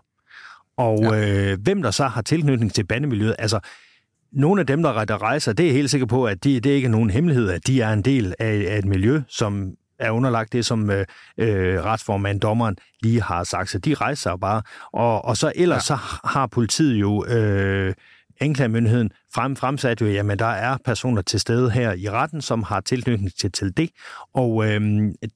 [0.78, 1.52] Og ja.
[1.52, 3.60] øh, hvem der så har tilknytning til bandemiljøet, altså
[4.32, 6.90] nogle af dem, der rejser, det er helt sikker på, at de, det er ikke
[6.90, 10.66] nogen hemmelighed, at de er en del af, af et miljø, som er underlagt det,
[10.66, 11.06] som øh,
[11.38, 13.70] øh, retsformand, dommeren, lige har sagt.
[13.70, 14.62] Så de rejser bare.
[14.94, 15.96] Og, og så ellers ja.
[15.96, 17.26] så har politiet jo...
[17.26, 17.94] Øh,
[18.40, 22.80] anklagemyndigheden frem, fremsat jo, jamen der er personer til stede her i retten, som har
[22.80, 23.90] tilknytning til, til det,
[24.34, 24.82] og øh,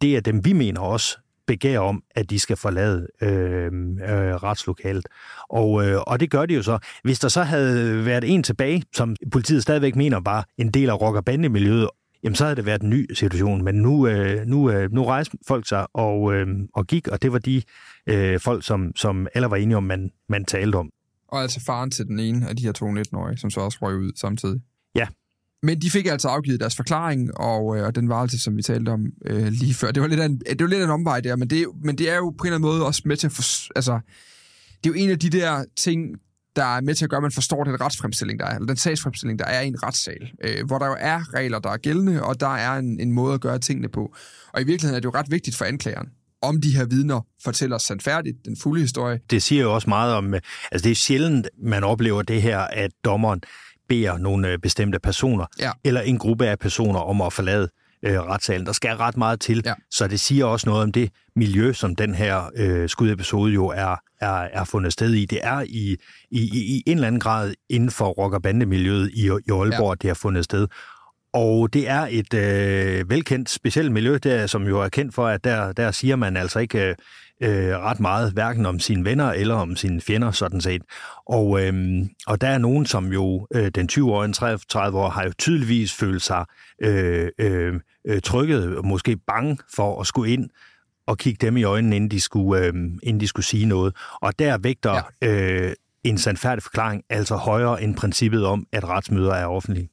[0.01, 1.17] det er dem, vi mener også
[1.49, 5.05] begær om, at de skal forlade øh, øh, retslokalet.
[5.49, 6.79] Og, øh, og det gør de jo så.
[7.03, 11.01] Hvis der så havde været en tilbage, som politiet stadigvæk mener var en del af
[11.01, 11.89] rock- og bandemiljøet,
[12.23, 13.63] jamen så havde det været en ny situation.
[13.63, 17.31] Men nu, øh, nu, øh, nu rejste folk sig og, øh, og gik, og det
[17.31, 17.61] var de
[18.07, 20.89] øh, folk, som, som alle var enige om, man, man talte om.
[21.31, 23.95] Og altså faren til den ene af de her to 19-årige, som så også røg
[23.95, 24.61] ud samtidig.
[24.95, 25.07] Ja.
[25.63, 28.61] Men de fik altså afgivet deres forklaring, og, øh, og den var altså, som vi
[28.61, 29.91] talte om øh, lige før.
[29.91, 31.97] Det var lidt af en, det var lidt af en omvej der, men det, men
[31.97, 33.43] det er jo på en eller anden måde også med til at for,
[33.75, 33.99] altså,
[34.83, 36.01] det er jo en af de der ting,
[36.55, 38.77] der er med til at gøre, at man forstår den retsfremstilling, der er, eller den
[38.77, 42.23] sagsfremstilling, der er i en retssal, øh, hvor der jo er regler, der er gældende,
[42.23, 44.15] og der er en, en måde at gøre tingene på.
[44.53, 46.07] Og i virkeligheden er det jo ret vigtigt for anklageren,
[46.41, 49.19] om de her vidner fortæller sandfærdigt den fulde historie.
[49.29, 52.59] Det siger jo også meget om, øh, altså det er sjældent, man oplever det her,
[52.59, 53.41] at dommeren
[53.89, 55.71] beder nogle øh, bestemte personer, ja.
[55.83, 57.69] eller en gruppe af personer om at forlade
[58.03, 58.65] øh, retssalen.
[58.65, 59.73] Der skal ret meget til, ja.
[59.91, 63.95] så det siger også noget om det miljø, som den her øh, skudepisode jo er,
[64.21, 65.25] er, er fundet sted i.
[65.25, 65.97] Det er i,
[66.31, 66.39] i,
[66.75, 69.95] i en eller anden grad inden for rock- og bandemiljøet i, i Aalborg, ja.
[70.01, 70.67] det har fundet sted.
[71.33, 75.43] Og det er et øh, velkendt specielt miljø, der, som jo er kendt for, at
[75.43, 76.95] der, der siger man altså ikke
[77.43, 80.81] øh, ret meget, hverken om sine venner eller om sine fjender, sådan set.
[81.25, 85.31] Og, øh, og der er nogen, som jo, øh, den 20-årige, 33 år, har jo
[85.37, 86.45] tydeligvis følt sig
[86.81, 87.79] øh, øh,
[88.23, 90.49] trykket, måske bange for at skulle ind
[91.07, 93.95] og kigge dem i øjnene, inden de skulle, øh, inden de skulle sige noget.
[94.21, 95.67] Og der vægter ja.
[95.67, 99.89] øh, en sandfærdig forklaring altså højere end princippet om, at retsmøder er offentlige.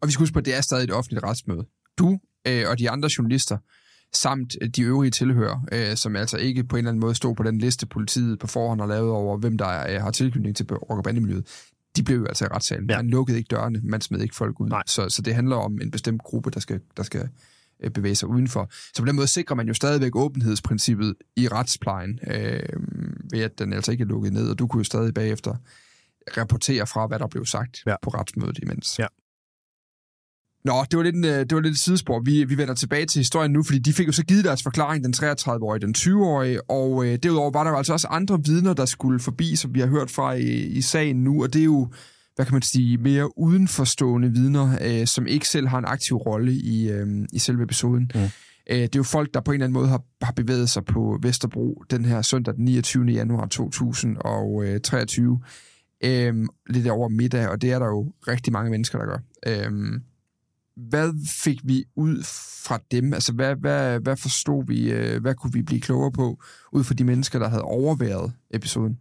[0.00, 1.66] Og vi skal huske på, at det er stadig et offentligt retsmøde.
[1.98, 3.58] Du øh, og de andre journalister,
[4.12, 7.42] samt de øvrige tilhører, øh, som altså ikke på en eller anden måde stod på
[7.42, 10.98] den liste, politiet på forhånd har lavet over, hvem der er, har tilknytning til rock-
[10.98, 11.46] og bandemiljøet,
[11.96, 12.90] de blev jo altså i retssalen.
[12.90, 12.96] Ja.
[12.96, 14.70] Man lukkede ikke dørene, man smed ikke folk ud.
[14.86, 17.28] Så, så det handler om en bestemt gruppe, der skal, der skal
[17.80, 18.68] øh, bevæge sig udenfor.
[18.94, 22.60] Så på den måde sikrer man jo stadigvæk åbenhedsprincippet i retsplejen, øh,
[23.32, 25.54] ved at den altså ikke er lukket ned, og du kunne jo stadig bagefter
[26.36, 27.94] rapportere fra, hvad der blev sagt ja.
[28.02, 28.98] på retsmødet imens.
[28.98, 29.06] Ja.
[30.66, 32.20] Nå, det var lidt, en, øh, det var lidt et sidespor.
[32.20, 35.04] Vi, vi vender tilbage til historien nu, fordi de fik jo så givet deres forklaring,
[35.04, 38.84] den 33-årige, den 20-årige, og øh, derudover var der jo altså også andre vidner, der
[38.84, 41.88] skulle forbi, som vi har hørt fra i, i sagen nu, og det er jo,
[42.36, 46.52] hvad kan man sige, mere udenforstående vidner, øh, som ikke selv har en aktiv rolle
[46.52, 48.10] i, øh, i selve episoden.
[48.14, 48.20] Mm.
[48.70, 50.84] Øh, det er jo folk, der på en eller anden måde har, har bevæget sig
[50.84, 53.04] på Vesterbro den her søndag den 29.
[53.04, 55.40] januar 2023,
[56.04, 56.34] øh,
[56.70, 59.18] lidt over middag, og det er der jo rigtig mange mennesker, der gør.
[59.46, 60.00] Øh,
[60.76, 61.12] hvad
[61.44, 62.22] fik vi ud
[62.66, 63.12] fra dem?
[63.12, 64.90] Altså, hvad, hvad, hvad forstod vi?
[64.92, 66.38] Øh, hvad kunne vi blive klogere på,
[66.72, 68.98] ud fra de mennesker, der havde overværet episoden?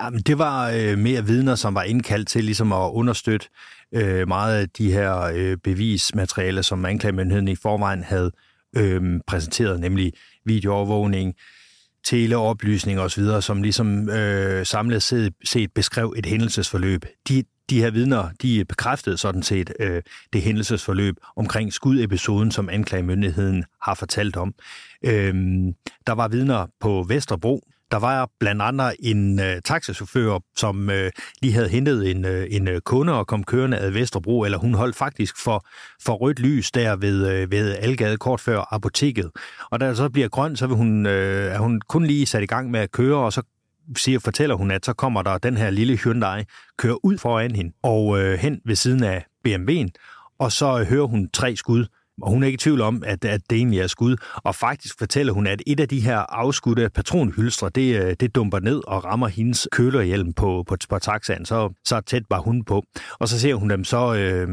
[0.00, 3.46] Jamen, det var øh, mere vidner, som var indkaldt til ligesom at understøtte
[3.92, 8.32] øh, meget af de her øh, bevismaterialer, som anklagemyndigheden i forvejen havde
[8.76, 10.12] øh, præsenteret, nemlig
[10.44, 11.34] videoovervågning,
[12.04, 17.04] teleoplysning osv., som ligesom øh, samlet set, set beskrev et hændelsesforløb.
[17.28, 20.02] De, de her vidner, de bekræftede sådan set øh,
[20.32, 24.54] det hændelsesforløb omkring skudepisoden, som anklagemyndigheden har fortalt om.
[25.04, 25.34] Øh,
[26.06, 31.10] der var vidner på Vesterbro, der var blandt andet en øh, taxachauffør, som øh,
[31.42, 34.74] lige havde hentet en, øh, en øh, kunde og kom kørende ad Vesterbro, eller hun
[34.74, 35.66] holdt faktisk for,
[36.02, 39.30] for rødt lys der ved, øh, ved Algade kort før apoteket.
[39.70, 42.42] Og da der så bliver grønt, så vil hun, øh, er hun kun lige sat
[42.42, 43.42] i gang med at køre, og så
[43.96, 46.44] siger, fortæller hun, at så kommer der den her lille Hyundai,
[46.78, 49.88] kører ud foran hende og øh, hen ved siden af BMW'en,
[50.38, 51.86] og så øh, hører hun tre skud
[52.22, 54.16] og hun er ikke i tvivl om, at, at det egentlig er skud.
[54.34, 58.60] Og faktisk fortæller hun, at et af de her afskudte patronhylstre, det, øh, det dumper
[58.60, 61.44] ned og rammer hendes kølerhjelm på, på, på taxaen.
[61.44, 62.82] Så, så tæt var hun på.
[63.18, 64.48] Og så ser hun dem så øh,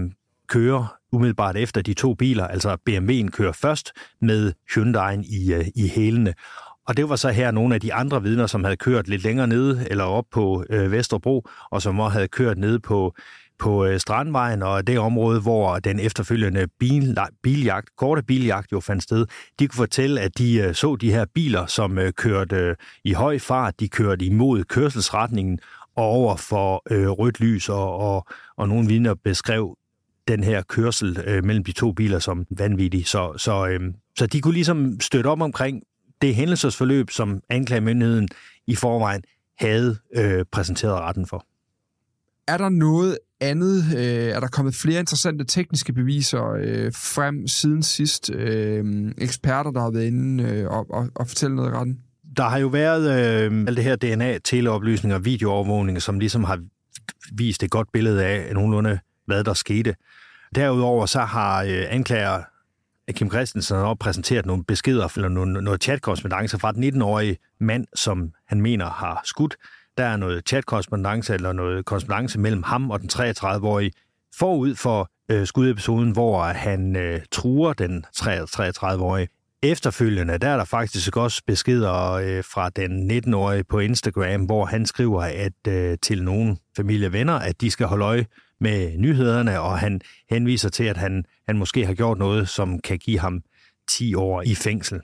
[0.47, 2.47] køre umiddelbart efter de to biler.
[2.47, 6.33] Altså BMW'en kører først med Hyundai'en i, øh, i hælene.
[6.87, 9.47] Og det var så her nogle af de andre vidner, som havde kørt lidt længere
[9.47, 13.15] nede eller op på øh, Vesterbro, og som også havde kørt ned på
[13.59, 19.03] på øh, Strandvejen og det område, hvor den efterfølgende bil, biljagt, korte biljagt jo fandt
[19.03, 19.25] sted,
[19.59, 23.13] de kunne fortælle, at de øh, så de her biler, som øh, kørte øh, i
[23.13, 25.59] høj fart, de kørte imod kørselsretningen
[25.95, 29.77] og over for øh, rødt lys, og, og, og nogle vidner beskrev
[30.27, 33.07] den her kørsel øh, mellem de to biler som vanvittig.
[33.07, 33.79] Så, så, øh,
[34.17, 35.83] så de kunne ligesom støtte op omkring
[36.21, 38.27] det hændelsesforløb, som anklagemyndigheden
[38.67, 39.21] i forvejen
[39.59, 41.45] havde øh, præsenteret retten for.
[42.47, 43.83] Er der noget andet?
[43.97, 48.29] Øh, er der kommet flere interessante tekniske beviser øh, frem siden sidst?
[48.29, 51.99] Øh, eksperter, der har været inde øh, og, og, og fortælle noget i retten?
[52.37, 56.59] Der har jo været øh, alt det her DNA, teleoplysninger, videoovervågninger, som ligesom har
[57.33, 59.95] vist et godt billede af nogenlunde, hvad der skete.
[60.55, 62.43] Derudover så har øh, anklager
[63.11, 68.31] Kim Christensen har præsenteret nogle beskeder, eller nogle, noget chatkorrespondence fra den 19-årige mand, som
[68.47, 69.57] han mener har skudt
[69.97, 73.91] der er noget chatkorrespondence eller noget korrespondence mellem ham og den 33-årige
[74.35, 79.27] forud for øh, skudepisoden, hvor han øh, truer den 33-årige.
[79.63, 84.85] Efterfølgende, der er der faktisk også beskeder øh, fra den 19-årige på Instagram, hvor han
[84.85, 88.25] skriver at øh, til nogle familievenner, at de skal holde øje
[88.59, 92.97] med nyhederne, og han henviser til, at han, han måske har gjort noget, som kan
[92.99, 93.43] give ham
[93.87, 95.01] 10 år i fængsel.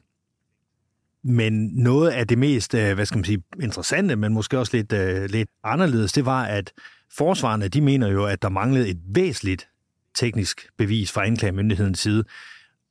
[1.23, 4.93] Men noget af det mest, øh, hvad skal man sige, interessante, men måske også lidt,
[4.93, 6.73] øh, lidt anderledes, det var, at
[7.11, 9.67] forsvarerne, de mener jo, at der manglede et væsentligt
[10.15, 12.23] teknisk bevis fra anklagemyndighedens side.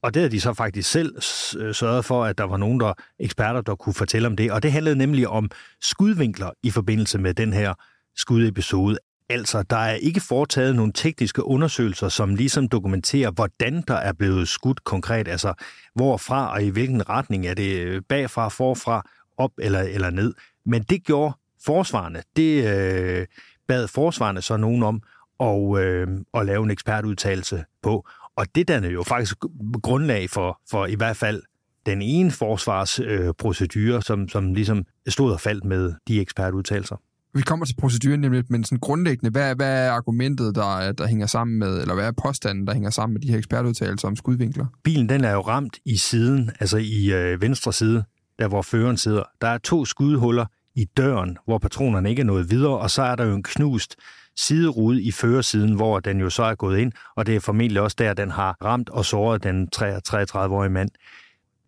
[0.03, 1.16] Og det har de så faktisk selv
[1.59, 4.53] øh, sørget for, at der var nogen der eksperter, der kunne fortælle om det.
[4.53, 7.75] Og det handlede nemlig om skudvinkler i forbindelse med den her
[8.16, 8.98] skudepisode.
[9.33, 14.49] Altså, der er ikke foretaget nogle tekniske undersøgelser, som ligesom dokumenterer, hvordan der er blevet
[14.49, 15.29] skudt konkret.
[15.29, 15.55] Altså,
[15.95, 20.35] hvorfra og i hvilken retning er det øh, bagfra, forfra, op eller, eller ned.
[20.66, 22.23] Men det gjorde forsvarende.
[22.37, 23.27] Det øh,
[23.68, 25.03] bad forsvarende så nogen om
[25.40, 28.09] at, øh, at lave en ekspertudtalelse på.
[28.37, 29.37] Og det dannede jo faktisk
[29.83, 31.42] grundlag for, for i hvert fald
[31.87, 36.97] den ene forsvarsprocedure, øh, som, som ligesom stod og faldt med de ekspertudtalelser.
[37.35, 41.27] Vi kommer til proceduren nemlig, men sådan grundlæggende, hvad, hvad er argumentet, der, der hænger
[41.27, 44.66] sammen med, eller hvad er påstanden, der hænger sammen med de her ekspertudtalelser om skudvinkler?
[44.85, 48.05] Bilen den er jo ramt i siden, altså i øh, venstre side,
[48.38, 49.23] der hvor føreren sidder.
[49.40, 53.16] Der er to skudhuller i døren, hvor patronerne ikke er nået videre, og så er
[53.16, 53.97] der jo en knust
[54.37, 57.97] siderude i førersiden, hvor den jo så er gået ind, og det er formentlig også
[57.99, 60.90] der, den har ramt og såret den 33-årige mand.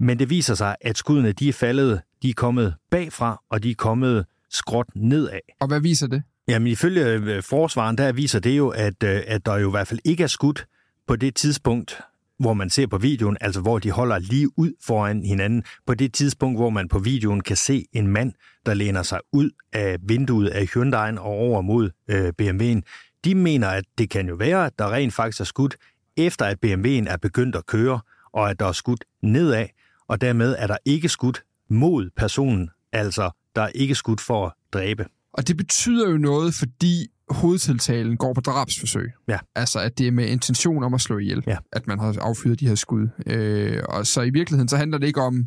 [0.00, 3.70] Men det viser sig, at skuddene de er faldet, de er kommet bagfra, og de
[3.70, 5.40] er kommet skråt nedad.
[5.61, 6.22] Og hvad viser det?
[6.48, 9.88] Jamen ifølge øh, forsvaren, der viser det jo, at, øh, at der jo i hvert
[9.88, 10.66] fald ikke er skudt
[11.07, 12.00] på det tidspunkt,
[12.38, 16.12] hvor man ser på videoen, altså hvor de holder lige ud foran hinanden, på det
[16.12, 18.33] tidspunkt, hvor man på videoen kan se en mand,
[18.66, 22.80] der læner sig ud af vinduet af Hyundai'en og over mod øh, BMW'en.
[23.24, 25.76] De mener, at det kan jo være, at der rent faktisk er skudt,
[26.16, 28.00] efter at BMW'en er begyndt at køre,
[28.33, 29.66] og at der er skudt nedad,
[30.09, 34.52] og dermed er der ikke skudt mod personen, altså der er ikke skudt for at
[34.72, 35.06] dræbe.
[35.32, 39.12] Og det betyder jo noget, fordi hovedtiltalen går på drabsforsøg.
[39.28, 39.38] Ja.
[39.55, 41.57] Altså, at det er med intention om at slå ihjel, ja.
[41.72, 43.09] at man har affyret de her skud.
[43.26, 45.46] Øh, og så i virkeligheden, så handler det ikke om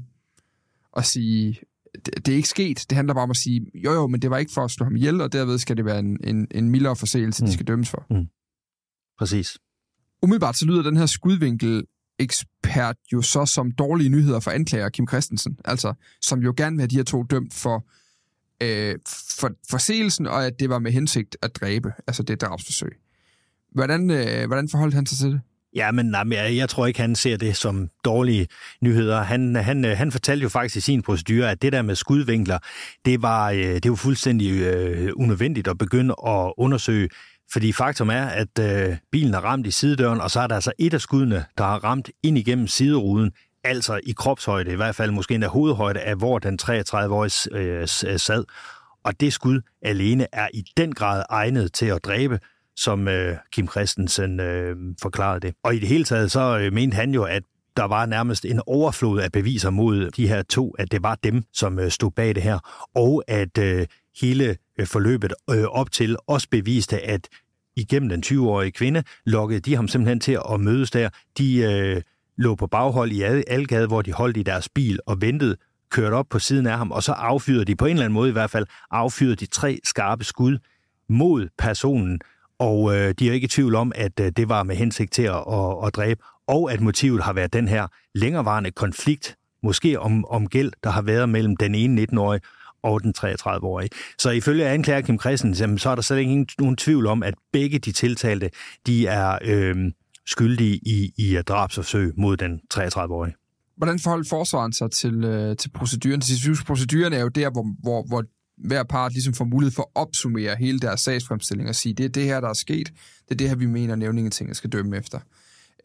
[0.97, 1.59] at sige,
[2.05, 2.85] det, det er ikke sket.
[2.89, 4.83] Det handler bare om at sige, jo jo, men det var ikke for at slå
[4.83, 7.47] ham ihjel, og derved skal det være en, en, en mildere forseelse, mm.
[7.47, 8.05] de skal dømmes for.
[8.09, 8.27] Mm.
[9.19, 9.57] Præcis.
[10.23, 11.83] Umiddelbart så lyder den her skudvinkel
[12.67, 16.81] ekspert jo så som dårlige nyheder for anklager Kim Christensen, altså som jo gerne vil
[16.81, 17.85] have de her to dømt for
[18.61, 18.95] øh,
[19.39, 22.97] for, forseelsen, og at det var med hensigt at dræbe, altså det drabsforsøg.
[23.71, 25.41] Hvordan, øh, hvordan forholdt han sig til det?
[25.75, 28.47] Ja, men nej, jeg, jeg tror ikke, han ser det som dårlige
[28.81, 29.21] nyheder.
[29.23, 32.59] Han, han, øh, han fortalte jo faktisk i sin procedure, at det der med skudvinkler,
[33.05, 37.09] det var, øh, det var fuldstændig øh, unødvendigt at begynde at undersøge,
[37.53, 40.71] fordi faktum er, at øh, bilen er ramt i sidedøren, og så er der altså
[40.79, 43.31] et af skuddene, der har ramt ind igennem sideruden,
[43.63, 48.19] altså i kropshøjde, i hvert fald måske endda hovedhøjde af, hvor den 33-årige øh, øh,
[48.19, 48.43] sad.
[49.03, 52.39] Og det skud alene er i den grad egnet til at dræbe,
[52.75, 55.55] som øh, Kim Christensen øh, forklarede det.
[55.63, 57.43] Og i det hele taget, så øh, mente han jo, at
[57.77, 61.43] der var nærmest en overflod af beviser mod de her to, at det var dem,
[61.53, 62.59] som øh, stod bag det her,
[62.95, 63.87] og at øh,
[64.21, 67.27] hele øh, forløbet øh, op til også beviste, at
[67.75, 71.09] igennem den 20-årige kvinde lokkede de ham simpelthen til at mødes der.
[71.37, 72.01] De øh,
[72.37, 75.55] lå på baghold i Algade, hvor de holdt i deres bil og ventede,
[75.91, 78.29] kørte op på siden af ham, og så affyrede de på en eller anden måde
[78.29, 80.57] i hvert fald, affyrede de tre skarpe skud
[81.09, 82.19] mod personen,
[82.59, 85.23] og øh, de er ikke i tvivl om, at øh, det var med hensigt til
[85.23, 90.25] at, at, at dræbe, og at motivet har været den her længerevarende konflikt, måske om,
[90.25, 92.41] om gæld, der har været mellem den ene 19-årige
[92.83, 93.89] og den 33-årige.
[94.19, 97.79] Så ifølge anklager Kim Christensen, så er der slet ikke nogen tvivl om, at begge
[97.79, 98.49] de tiltalte,
[98.87, 99.75] de er øh,
[100.25, 103.35] skyldige i, i drabsforsøg mod den 33-årige.
[103.77, 106.21] Hvordan forholdt forsvaren sig til, øh, til proceduren?
[106.67, 108.23] Proceduren er jo der, hvor, hvor, hvor
[108.57, 112.09] hver part ligesom får mulighed for at opsummere hele deres sagsfremstilling og sige, det er
[112.09, 112.87] det her, der er sket,
[113.25, 115.19] det er det her, vi mener, nævningetinget skal dømme efter,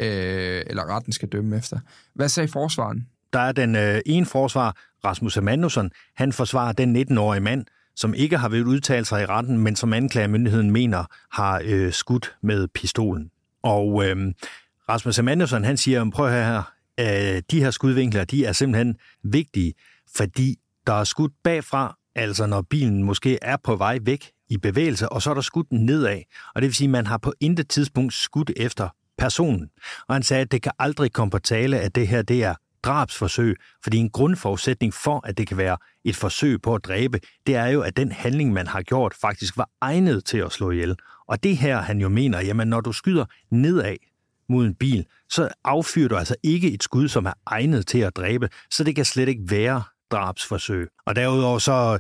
[0.00, 1.78] øh, eller retten skal dømme efter.
[2.14, 3.06] Hvad sagde forsvaren?
[3.32, 7.64] Der er den øh, ene forsvar, Rasmus Amandusson, han forsvarer den 19-årige mand,
[7.96, 12.36] som ikke har været udtalt sig i retten, men som anklagemyndigheden mener har øh, skudt
[12.42, 13.30] med pistolen.
[13.62, 14.34] Og øh,
[14.88, 16.62] Rasmus Amandusson, han siger, prøv her,
[17.00, 19.74] øh, de her skudvinkler, de er simpelthen vigtige,
[20.16, 20.56] fordi
[20.86, 25.22] der er skudt bagfra, Altså når bilen måske er på vej væk i bevægelse, og
[25.22, 26.20] så er der skudt nedad.
[26.54, 29.68] Og det vil sige, at man har på intet tidspunkt skudt efter personen.
[30.08, 32.54] Og han sagde, at det kan aldrig komme på tale, at det her det er
[32.84, 37.56] drabsforsøg, fordi en grundforudsætning for, at det kan være et forsøg på at dræbe, det
[37.56, 40.96] er jo, at den handling, man har gjort, faktisk var egnet til at slå ihjel.
[41.28, 43.96] Og det her, han jo mener, jamen når du skyder nedad
[44.48, 48.16] mod en bil, så affyrer du altså ikke et skud, som er egnet til at
[48.16, 50.88] dræbe, så det kan slet ikke være drabsforsøg.
[51.06, 51.98] Og derudover så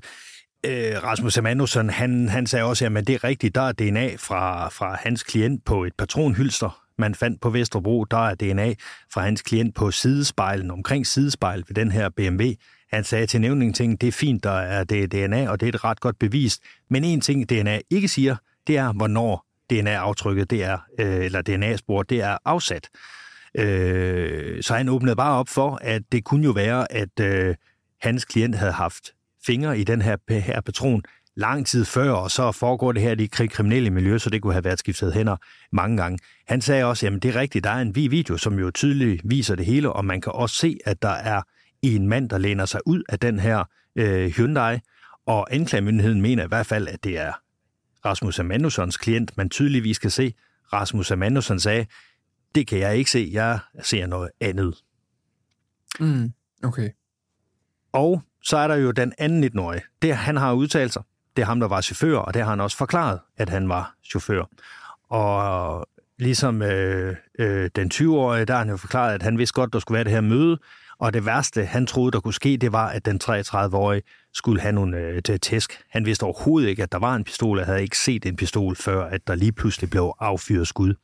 [0.66, 4.68] øh, Rasmus Amandusson, han, han sagde også, at det er rigtigt, der er DNA fra,
[4.68, 8.04] fra hans klient på et patronhylster, man fandt på Vesterbro.
[8.04, 8.74] Der er DNA
[9.12, 12.44] fra hans klient på sidespejlen, omkring sidespejlet ved den her BMW.
[12.92, 15.72] Han sagde til nævningen ting, det er fint, der er det DNA, og det er
[15.72, 16.60] et ret godt bevis.
[16.90, 18.36] Men en ting, DNA ikke siger,
[18.66, 22.88] det er, hvornår DNA-aftrykket, det er, øh, eller DNA-spor, det er afsat.
[23.54, 27.54] Øh, så han åbnede bare op for, at det kunne jo være, at øh,
[28.00, 29.12] hans klient havde haft
[29.46, 31.02] fingre i den her, her patron
[31.36, 34.52] lang tid før, og så foregår det her i det kriminelle miljø, så det kunne
[34.52, 35.36] have været skiftet hænder
[35.72, 36.18] mange gange.
[36.46, 39.54] Han sagde også, at det er rigtigt, der er en video, som jo tydeligt viser
[39.54, 41.42] det hele, og man kan også se, at der er
[41.82, 43.64] en mand, der læner sig ud af den her
[43.96, 44.78] øh, Hyundai,
[45.26, 47.32] og anklagemyndigheden mener i hvert fald, at det er
[48.04, 50.34] Rasmus Amandussons klient, man tydeligvis kan se.
[50.72, 51.86] Rasmus Amandusson sagde,
[52.54, 54.82] det kan jeg ikke se, jeg ser noget andet.
[56.00, 56.32] Mm,
[56.64, 56.90] okay.
[57.92, 59.82] Og så er der jo den anden 19-årige.
[60.02, 61.02] Det, han har udtalt sig.
[61.36, 63.94] Det er ham, der var chauffør, og det har han også forklaret, at han var
[64.04, 64.44] chauffør.
[65.10, 65.86] Og
[66.18, 69.78] ligesom øh, øh, den 20-årige, der har han jo forklaret, at han vidste godt, der
[69.78, 70.58] skulle være det her møde,
[70.98, 74.02] og det værste, han troede, der kunne ske, det var, at den 33-årige
[74.34, 75.82] skulle have nogle øh, tæsk.
[75.90, 78.76] Han vidste overhovedet ikke, at der var en pistol, og havde ikke set en pistol,
[78.76, 80.94] før at der lige pludselig blev affyret skud.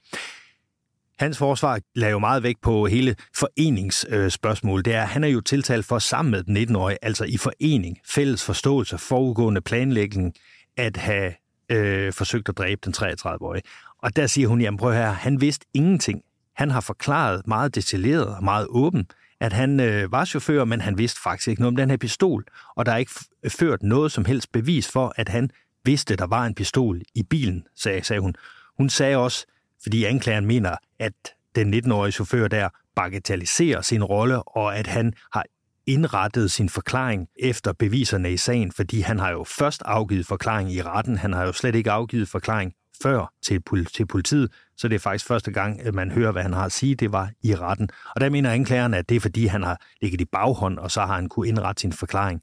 [1.19, 4.85] Hans forsvar lader jo meget vægt på hele foreningsspørgsmålet.
[4.85, 8.45] Det er, han er jo tiltalt for sammen med den 19-årige, altså i forening, fælles
[8.45, 10.35] forståelse, forudgående planlægning,
[10.77, 11.33] at have
[11.69, 13.63] øh, forsøgt at dræbe den 33-årige.
[14.03, 16.23] Og der siger hun, jamen prøv her, han vidste ingenting.
[16.57, 19.07] Han har forklaret meget detaljeret og meget åben,
[19.41, 22.45] at han øh, var chauffør, men han vidste faktisk ikke noget om den her pistol,
[22.77, 23.13] og der er ikke
[23.49, 25.51] ført noget som helst bevis for, at han
[25.85, 28.35] vidste, der var en pistol i bilen, sagde, sagde hun.
[28.77, 29.47] Hun sagde også,
[29.83, 31.13] fordi anklageren mener, at
[31.55, 35.45] den 19-årige chauffør der bagatelliserer sin rolle, og at han har
[35.87, 40.83] indrettet sin forklaring efter beviserne i sagen, fordi han har jo først afgivet forklaring i
[40.83, 42.73] retten, han har jo slet ikke afgivet forklaring
[43.03, 43.63] før til,
[43.95, 46.73] til politiet, så det er faktisk første gang, at man hører, hvad han har at
[46.73, 47.89] sige, det var i retten.
[48.15, 51.01] Og der mener anklageren, at det er fordi, han har ligget i baghånd, og så
[51.01, 52.43] har han kunne indrette sin forklaring.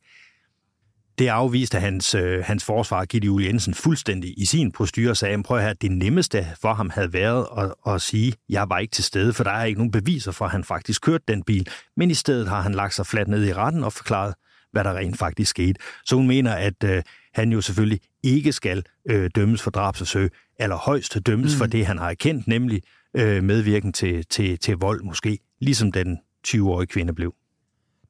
[1.19, 5.43] Det afviste hans, øh, hans forsvar, Gitte Julie Jensen, fuldstændig i sin prostyr og sagde,
[5.43, 8.91] prøv at høre, det nemmeste for ham havde været at, at sige, jeg var ikke
[8.91, 11.67] til stede, for der er ikke nogen beviser for, at han faktisk kørte den bil.
[11.97, 14.33] Men i stedet har han lagt sig fladt ned i retten og forklaret,
[14.71, 15.79] hvad der rent faktisk skete.
[16.05, 17.03] Så hun mener, at øh,
[17.33, 21.57] han jo selvfølgelig ikke skal øh, dømmes for drabsforsøg, eller højst dømmes mm.
[21.57, 22.81] for det, han har erkendt, nemlig
[23.15, 27.33] øh, medvirken til, til, til vold måske, ligesom den 20-årige kvinde blev.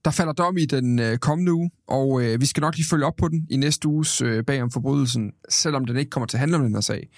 [0.05, 3.05] Der falder dom i den øh, kommende uge, og øh, vi skal nok lige følge
[3.05, 6.37] op på den i næste uges øh, bag om forbrydelsen, selvom den ikke kommer til
[6.37, 7.09] at handle om den her sag.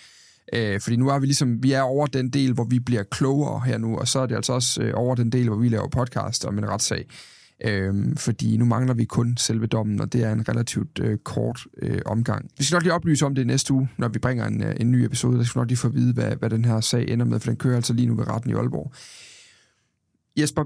[0.53, 3.61] Øh, fordi nu er vi ligesom, vi er over den del, hvor vi bliver klogere
[3.65, 5.88] her nu, og så er det altså også øh, over den del, hvor vi laver
[5.88, 7.05] podcast om en retssag.
[7.65, 11.67] Øh, fordi nu mangler vi kun selve dommen, og det er en relativt øh, kort
[11.81, 12.49] øh, omgang.
[12.57, 14.91] Vi skal nok lige oplyse om det næste uge, når vi bringer en, øh, en
[14.91, 15.38] ny episode.
[15.38, 17.49] Der skal nok lige få at vide, hvad, hvad den her sag ender med, for
[17.49, 18.93] den kører altså lige nu ved retten i Aalborg.
[20.38, 20.63] Jesper,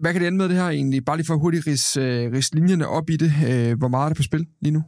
[0.00, 1.04] hvad kan det ende med det her egentlig?
[1.04, 3.32] Bare lige for hurtigt ris, øh, ris linjerne op i det.
[3.48, 4.82] Øh, hvor meget er det på spil lige nu?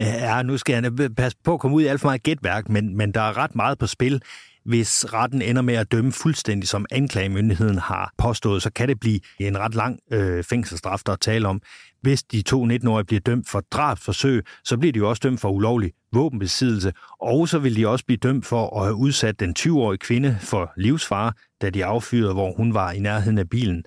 [0.00, 2.96] Ja, nu skal jeg passe på at komme ud i alt for meget gætværk, men,
[2.96, 4.22] men der er ret meget på spil.
[4.64, 9.20] Hvis retten ender med at dømme fuldstændig, som anklagemyndigheden har påstået, så kan det blive
[9.38, 11.62] en ret lang øh, fængselsstraf, der er tale om.
[12.02, 15.50] Hvis de to 19-årige bliver dømt for drabsforsøg, så bliver de jo også dømt for
[15.50, 19.98] ulovlig våbenbesiddelse, og så vil de også blive dømt for at have udsat den 20-årige
[19.98, 23.84] kvinde for livsfare, da de affyrede, hvor hun var i nærheden af bilen.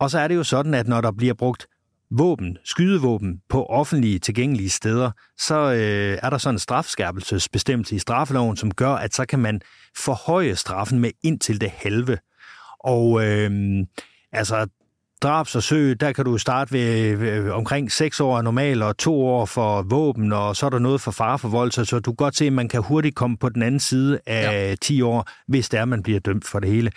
[0.00, 1.66] Og så er det jo sådan, at når der bliver brugt
[2.10, 8.56] våben, skydevåben på offentlige tilgængelige steder, så øh, er der sådan en strafskærpelsesbestemmelse i straffeloven,
[8.56, 9.60] som gør, at så kan man
[9.96, 12.18] forhøje straffen med indtil det halve.
[12.78, 13.50] Og øh,
[14.32, 14.66] altså
[15.22, 19.82] drabsforsøg, der kan du starte ved øh, omkring 6 år normalt og 2 år for
[19.82, 22.68] våben, og så er der noget for fareforvoldelse, så du kan godt se, at man
[22.68, 24.74] kan hurtigt komme på den anden side af ja.
[24.74, 26.92] 10 år, hvis det er, man bliver dømt for det hele.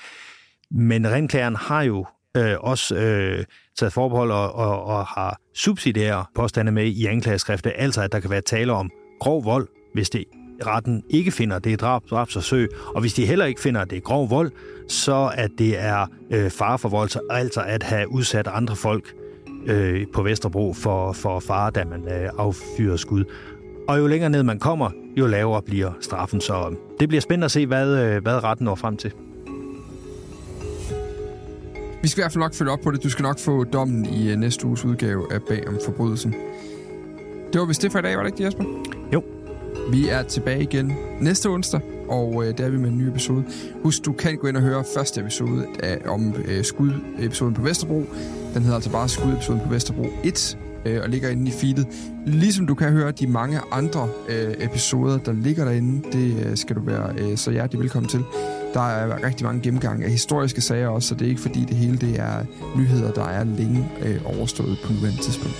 [0.71, 2.05] Men renklageren har jo
[2.37, 3.45] øh, også øh,
[3.79, 8.29] taget forbehold og, og, og har subsidiære påstande med i anklageskriftet, altså at der kan
[8.29, 10.25] være tale om grov vold, hvis det
[10.65, 13.97] retten ikke finder, det er drab, drabsforsøg, og hvis de heller ikke finder, at det
[13.97, 14.51] er grov vold,
[14.87, 19.13] så at det er øh, så altså at have udsat andre folk
[19.65, 23.23] øh, på Vesterbro for, for fare, da man øh, affyrer skud.
[23.87, 27.51] Og jo længere ned man kommer, jo lavere bliver straffen, så det bliver spændende at
[27.51, 29.13] se, hvad, øh, hvad retten når frem til.
[32.03, 33.03] Vi skal i hvert fald nok følge op på det.
[33.03, 36.35] Du skal nok få dommen i øh, næste uges udgave af Bag om forbrydelsen.
[37.53, 38.63] Det var vist det for i dag, var det ikke, Jesper?
[39.13, 39.23] Jo.
[39.91, 43.43] Vi er tilbage igen næste onsdag, og øh, der er vi med en ny episode.
[43.83, 48.05] Husk, du kan gå ind og høre første episode af, om øh, skudepisoden på Vesterbro.
[48.53, 51.87] Den hedder altså bare skudepisoden på Vesterbro 1, øh, og ligger inde i feedet.
[52.25, 56.75] Ligesom du kan høre de mange andre øh, episoder, der ligger derinde, det øh, skal
[56.75, 58.23] du være øh, så hjertelig velkommen til.
[58.73, 61.75] Der er rigtig mange gennemgange af historiske sager også, så det er ikke fordi det
[61.75, 65.55] hele det er nyheder, der er længe øh, overstået på nuværende tidspunkt.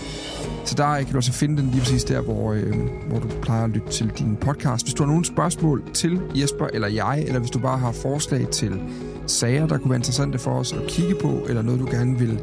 [0.66, 2.76] Så der øh, kan du også finde den lige præcis der, hvor, øh,
[3.08, 4.86] hvor du plejer at lytte til din podcast.
[4.86, 8.48] Hvis du har nogle spørgsmål til Jesper eller jeg, eller hvis du bare har forslag
[8.48, 8.82] til
[9.28, 12.40] sager, der kunne være interessante for os at kigge på, eller noget, du gerne vil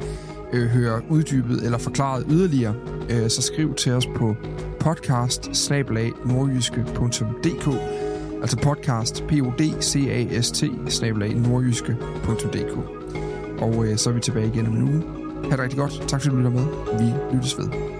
[0.53, 2.75] øh, høre uddybet eller forklaret yderligere,
[3.11, 4.37] øh, så skriv til os på
[4.81, 5.49] podcast
[8.41, 10.65] Altså podcast, p o d c a s t
[11.35, 12.79] nordjyske.dk.
[13.63, 15.03] Og øh, så er vi tilbage igen om en uge.
[15.45, 16.05] Ha' det rigtig godt.
[16.09, 16.65] Tak fordi du lytter med.
[16.99, 18.00] Vi lyttes ved.